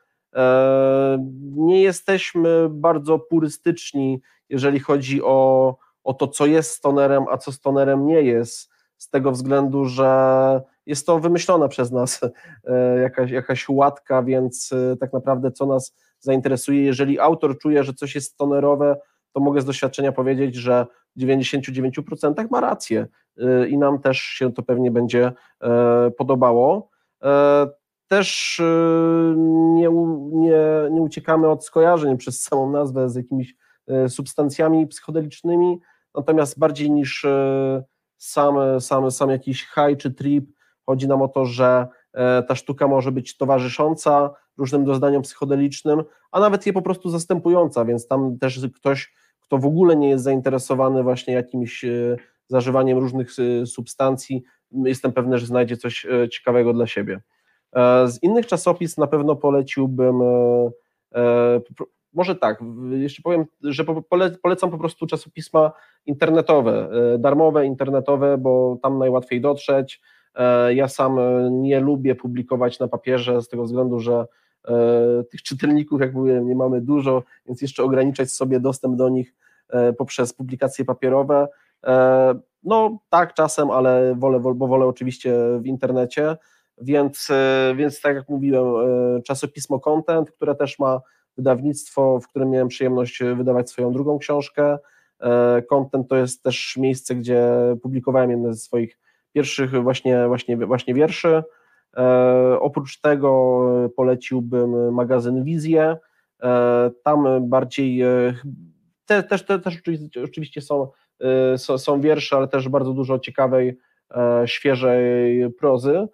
[1.57, 8.07] Nie jesteśmy bardzo purystyczni, jeżeli chodzi o, o to, co jest stonerem, a co stonerem
[8.07, 12.21] nie jest, z tego względu, że jest to wymyślona przez nas
[13.03, 14.71] jakaś, jakaś łatka, więc
[15.01, 16.85] tak naprawdę co nas zainteresuje.
[16.85, 18.97] Jeżeli autor czuje, że coś jest stonerowe,
[19.35, 23.07] to mogę z doświadczenia powiedzieć, że w 99% ma rację
[23.39, 25.33] y, i nam też się to pewnie będzie
[25.63, 26.91] e, podobało.
[27.23, 27.67] E,
[28.09, 29.35] też y,
[29.75, 29.89] nie,
[30.33, 30.59] nie,
[30.91, 33.55] nie uciekamy od skojarzeń przez samą nazwę z jakimiś
[33.89, 35.81] e, substancjami psychodelicznymi,
[36.15, 37.27] natomiast bardziej niż
[38.17, 40.53] sam, sam, sam jakiś high czy trip,
[40.87, 41.87] chodzi nam o to, że
[42.49, 48.07] ta sztuka może być towarzysząca, różnym doznaniom psychodelicznym, a nawet je po prostu zastępująca, więc
[48.07, 49.15] tam też ktoś,
[49.47, 52.17] kto w ogóle nie jest zainteresowany właśnie jakimś e,
[52.49, 54.43] zażywaniem różnych e, substancji,
[54.73, 57.21] jestem pewny, że znajdzie coś e, ciekawego dla siebie.
[58.07, 60.21] Z innych czasopis na pewno poleciłbym,
[62.13, 63.85] może tak, jeszcze powiem, że
[64.43, 65.73] polecam po prostu czasopisma
[66.07, 66.89] internetowe,
[67.19, 70.01] darmowe, internetowe, bo tam najłatwiej dotrzeć.
[70.75, 71.19] Ja sam
[71.51, 74.27] nie lubię publikować na papierze z tego względu, że
[75.31, 79.35] tych czytelników, jak mówiłem, nie mamy dużo, więc jeszcze ograniczać sobie dostęp do nich
[79.69, 81.49] e, poprzez publikacje papierowe.
[81.87, 86.37] E, no tak, czasem, ale wolę, bo wolę oczywiście w internecie,
[86.79, 87.29] więc,
[87.77, 88.65] więc tak jak mówiłem,
[89.23, 91.01] czasopismo Content, które też ma
[91.37, 94.79] wydawnictwo, w którym miałem przyjemność wydawać swoją drugą książkę.
[95.69, 97.49] Content to jest też miejsce, gdzie
[97.83, 98.99] publikowałem jedne ze swoich
[99.33, 101.43] pierwszych właśnie, właśnie, właśnie wierszy.
[101.97, 103.61] E, oprócz tego
[103.97, 105.97] poleciłbym magazyn Wizję.
[106.43, 108.35] E, tam bardziej e,
[109.07, 109.83] te, też, te, też
[110.25, 110.89] oczywiście są,
[111.77, 113.79] są wiersze, ale też bardzo dużo ciekawej,
[114.47, 116.09] świeżej prozy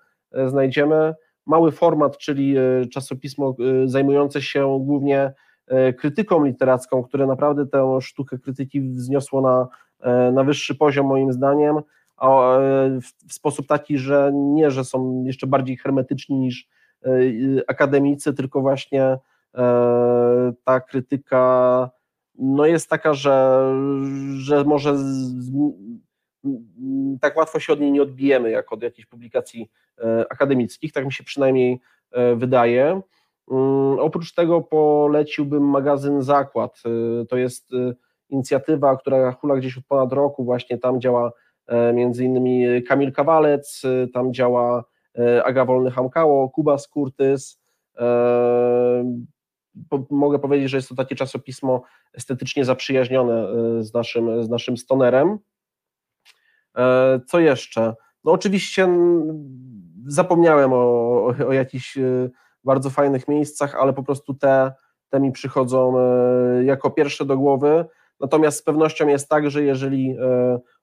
[0.46, 1.14] znajdziemy.
[1.46, 2.54] Mały format, czyli
[2.92, 5.32] czasopismo zajmujące się głównie
[5.98, 9.68] krytyką literacką, które naprawdę tę sztukę krytyki wzniosło na,
[10.32, 11.76] na wyższy poziom moim zdaniem.
[12.22, 16.68] E, w sposób taki, że nie, że są jeszcze bardziej hermetyczni niż
[17.04, 17.10] e,
[17.66, 19.18] akademicy, tylko właśnie
[19.54, 21.90] e, ta krytyka
[22.38, 23.64] no jest taka, że,
[24.36, 25.50] że może z,
[27.20, 29.70] tak łatwo się od niej nie odbijemy, jak od jakichś publikacji
[30.30, 31.80] akademickich, tak mi się przynajmniej
[32.36, 33.00] wydaje.
[33.50, 36.82] Mm, oprócz tego poleciłbym magazyn Zakład.
[37.28, 37.70] To jest
[38.28, 41.49] inicjatywa, która hula gdzieś od ponad roku, właśnie tam działa E,
[41.94, 44.84] między innymi Kamil Kawalec, e, tam działa
[45.18, 47.60] e, Aga Wolny-Hamkało, Kuba Skurtys.
[50.10, 51.82] Mogę powiedzieć, że jest to takie czasopismo
[52.14, 53.46] estetycznie zaprzyjaźnione
[53.80, 55.38] z naszym, z naszym stonerem.
[57.26, 57.94] Co jeszcze?
[58.24, 58.88] No oczywiście
[60.06, 61.98] zapomniałem o, o jakichś
[62.64, 64.72] bardzo fajnych miejscach, ale po prostu te,
[65.08, 65.94] te mi przychodzą
[66.64, 67.84] jako pierwsze do głowy.
[68.20, 70.16] Natomiast z pewnością jest tak, że jeżeli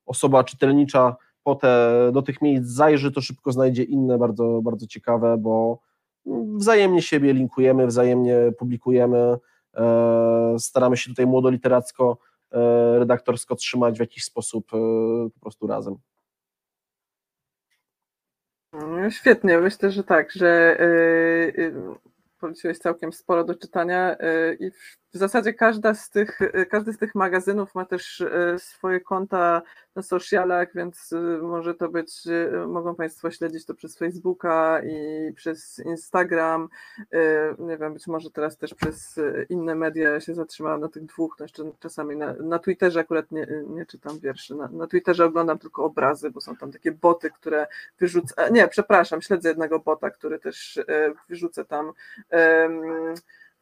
[0.07, 5.37] osoba czytelnicza po te, do tych miejsc zajrzy, to szybko znajdzie inne bardzo, bardzo ciekawe,
[5.37, 5.79] bo
[6.55, 9.37] wzajemnie siebie linkujemy, wzajemnie publikujemy,
[9.75, 12.17] e, staramy się tutaj młodoliteracko,
[12.51, 14.77] e, redaktorsko trzymać w jakiś sposób e,
[15.33, 15.95] po prostu razem.
[18.73, 20.77] No, świetnie, myślę, że tak, że
[22.39, 24.15] poleciłeś całkiem sporo do czytania
[24.59, 24.71] i
[25.13, 28.23] w zasadzie każda z tych, każdy z tych magazynów ma też
[28.57, 29.61] swoje konta
[29.97, 35.33] na socialach, więc y, może to być, y, mogą Państwo śledzić to przez Facebooka i
[35.33, 36.69] przez Instagram,
[36.99, 37.17] y,
[37.59, 39.19] nie wiem, być może teraz też przez
[39.49, 43.31] inne media ja się zatrzymałam na tych dwóch, no jeszcze czasami na, na Twitterze akurat
[43.31, 47.31] nie, nie czytam wierszy, na, na Twitterze oglądam tylko obrazy, bo są tam takie boty,
[47.31, 47.67] które
[47.99, 50.79] wyrzucę, nie, przepraszam, śledzę jednego bota, który też
[51.29, 51.91] wyrzucę tam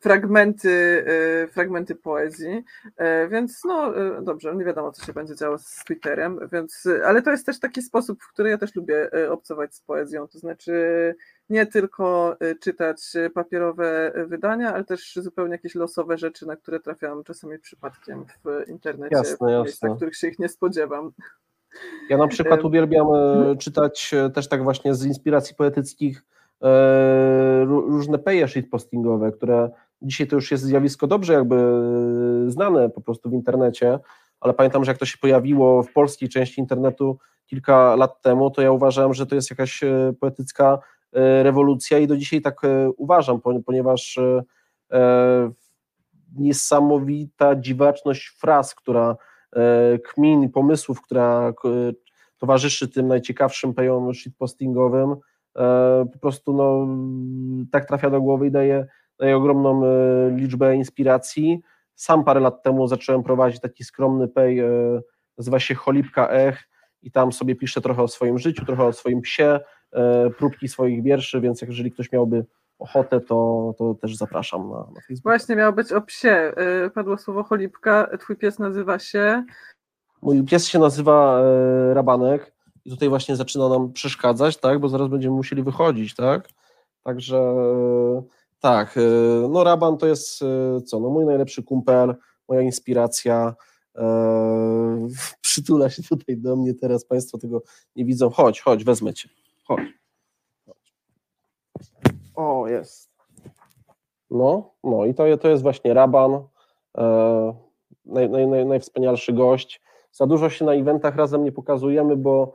[0.05, 5.57] fragmenty, y, fragmenty poezji, y, więc no y, dobrze, nie wiadomo, co się będzie działo
[5.57, 9.75] z Twitterem, więc, ale to jest też taki sposób, w który ja też lubię obcować
[9.75, 11.15] z poezją, to znaczy
[11.49, 17.59] nie tylko czytać papierowe wydania, ale też zupełnie jakieś losowe rzeczy, na które trafiam czasami
[17.59, 21.11] przypadkiem w internecie, jasne, w miejscach, których się ich nie spodziewam.
[22.09, 23.57] Ja na przykład uwielbiam e, mhm.
[23.57, 26.34] czytać e, też tak właśnie z inspiracji poetyckich e,
[27.65, 29.69] różne peje shitpostingowe, które
[30.01, 33.99] dzisiaj to już jest zjawisko dobrze jakby e, znane po prostu w internecie,
[34.39, 38.61] ale pamiętam, że jak to się pojawiło w polskiej części internetu kilka lat temu, to
[38.61, 40.79] ja uważałem, że to jest jakaś e, poetycka
[41.13, 44.43] e, rewolucja i do dzisiaj tak e, uważam, pon- ponieważ e,
[44.91, 45.51] e,
[46.35, 49.15] niesamowita dziwaczność fraz, która
[49.55, 51.53] e, kmin pomysłów, która
[52.37, 55.15] towarzyszy tym najciekawszym pejom shitpostingowym, e,
[56.13, 56.87] po prostu no,
[57.71, 58.87] tak trafia do głowy i daje,
[59.19, 59.89] daje ogromną e,
[60.31, 61.61] liczbę inspiracji.
[61.95, 65.01] Sam parę lat temu zacząłem prowadzić taki skromny pej, e,
[65.37, 66.63] nazywa się Cholipka Ech
[67.01, 69.59] i tam sobie piszę trochę o swoim życiu, trochę o swoim psie,
[69.91, 72.45] e, próbki swoich wierszy, więc jeżeli ktoś miałby
[72.79, 75.15] ochotę, to, to też zapraszam na, na.
[75.23, 76.53] Właśnie miało być o psie.
[76.93, 78.17] Padło słowo cholipka.
[78.19, 79.43] Twój pies nazywa się.
[80.21, 82.54] Mój pies się nazywa e, Rabanek
[82.85, 86.49] i tutaj właśnie zaczyna nam przeszkadzać, tak, bo zaraz będziemy musieli wychodzić, tak,
[87.03, 87.55] także
[88.59, 89.01] tak, e,
[89.49, 92.15] no Raban to jest e, co, no mój najlepszy kumpel,
[92.49, 93.55] moja inspiracja,
[93.95, 95.07] e,
[95.41, 97.61] przytula się tutaj do mnie teraz, Państwo tego
[97.95, 99.29] nie widzą, chodź, chodź, wezmę Cię,
[99.63, 99.79] chodź.
[100.65, 100.93] chodź.
[102.35, 103.11] O, jest.
[104.29, 106.33] No, no i to, to jest właśnie Raban,
[106.97, 107.55] e,
[108.05, 109.81] naj, naj, naj, najwspanialszy gość.
[110.11, 112.53] Za dużo się na eventach razem nie pokazujemy, bo,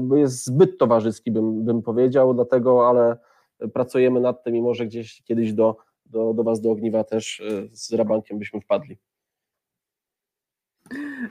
[0.00, 3.16] bo jest zbyt towarzyski, bym, bym powiedział, dlatego, ale
[3.72, 5.76] pracujemy nad tym i może gdzieś kiedyś do,
[6.06, 8.98] do, do Was, do ogniwa też e, z Rabankiem byśmy wpadli.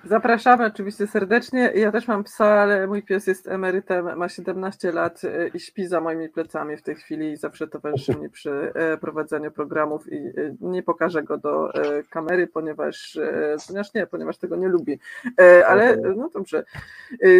[0.03, 1.72] Zapraszamy oczywiście serdecznie.
[1.76, 5.88] Ja też mam psa, ale mój pies jest emerytem, ma 17 lat y, i śpi
[5.88, 10.16] za moimi plecami w tej chwili i zawsze towarzyszy mi przy e, prowadzeniu programów i
[10.16, 14.99] y, nie pokażę go do e, kamery, ponieważ, e, ponieważ nie, ponieważ tego nie lubi.
[15.41, 16.64] E, Ale no dobrze.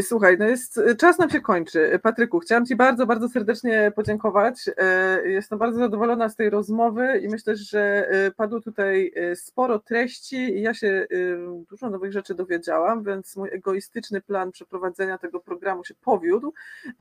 [0.02, 2.00] Słuchaj, no jest, czas nam się kończy.
[2.04, 4.70] Patryku, chciałam Ci bardzo, bardzo serdecznie podziękować.
[4.78, 9.80] E, Jestem bardzo zadowolona z tej rozmowy i myślę, że e, padło tutaj e, sporo
[9.80, 11.06] treści i ja się e,
[11.70, 16.54] dużo nowych rzeczy dowiedziałam, więc mój egoistyczny plan przeprowadzenia tego programu się powiódł.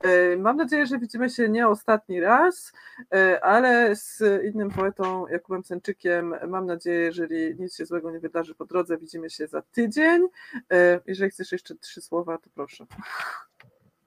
[0.03, 2.71] E, Mam nadzieję, że widzimy się nie ostatni raz,
[3.13, 8.55] e, ale z innym poetą Jakubem Cenczykiem mam nadzieję, jeżeli nic się złego nie wydarzy
[8.55, 10.27] po drodze, widzimy się za tydzień.
[10.71, 12.85] E, Jeżeli chcesz jeszcze trzy słowa, to proszę.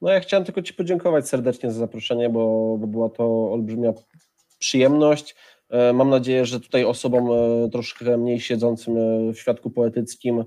[0.03, 3.93] No ja chciałem tylko Ci podziękować serdecznie za zaproszenie, bo, bo była to olbrzymia
[4.59, 5.37] przyjemność.
[5.95, 7.29] Mam nadzieję, że tutaj osobom
[7.73, 8.95] troszkę mniej siedzącym
[9.33, 10.45] w świadku poetyckim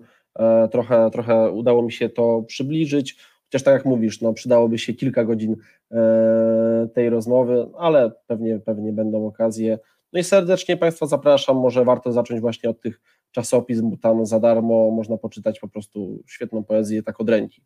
[0.71, 3.17] trochę, trochę udało mi się to przybliżyć.
[3.43, 5.55] Chociaż tak jak mówisz, no, przydałoby się kilka godzin
[5.91, 9.79] e, tej rozmowy, ale pewnie, pewnie będą okazje.
[10.13, 11.57] No i serdecznie Państwa zapraszam.
[11.57, 16.23] Może warto zacząć właśnie od tych czasopism, bo tam za darmo można poczytać po prostu
[16.27, 17.61] świetną poezję tak od ręki.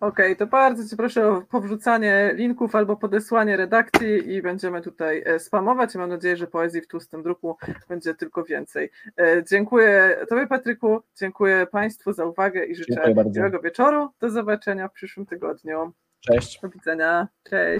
[0.00, 5.38] Okej, to bardzo Cię proszę o powrzucanie linków albo podesłanie redakcji i będziemy tutaj e,
[5.38, 7.56] spamować mam nadzieję, że poezji w tłustym druku
[7.88, 8.90] będzie tylko więcej.
[9.18, 14.08] E, Dziękuję Tobie Patryku, dziękuję Państwu za uwagę i życzę miłego wieczoru.
[14.20, 15.92] Do zobaczenia w przyszłym tygodniu.
[16.20, 16.60] Cześć.
[16.60, 17.28] Do widzenia.
[17.42, 17.78] Cześć.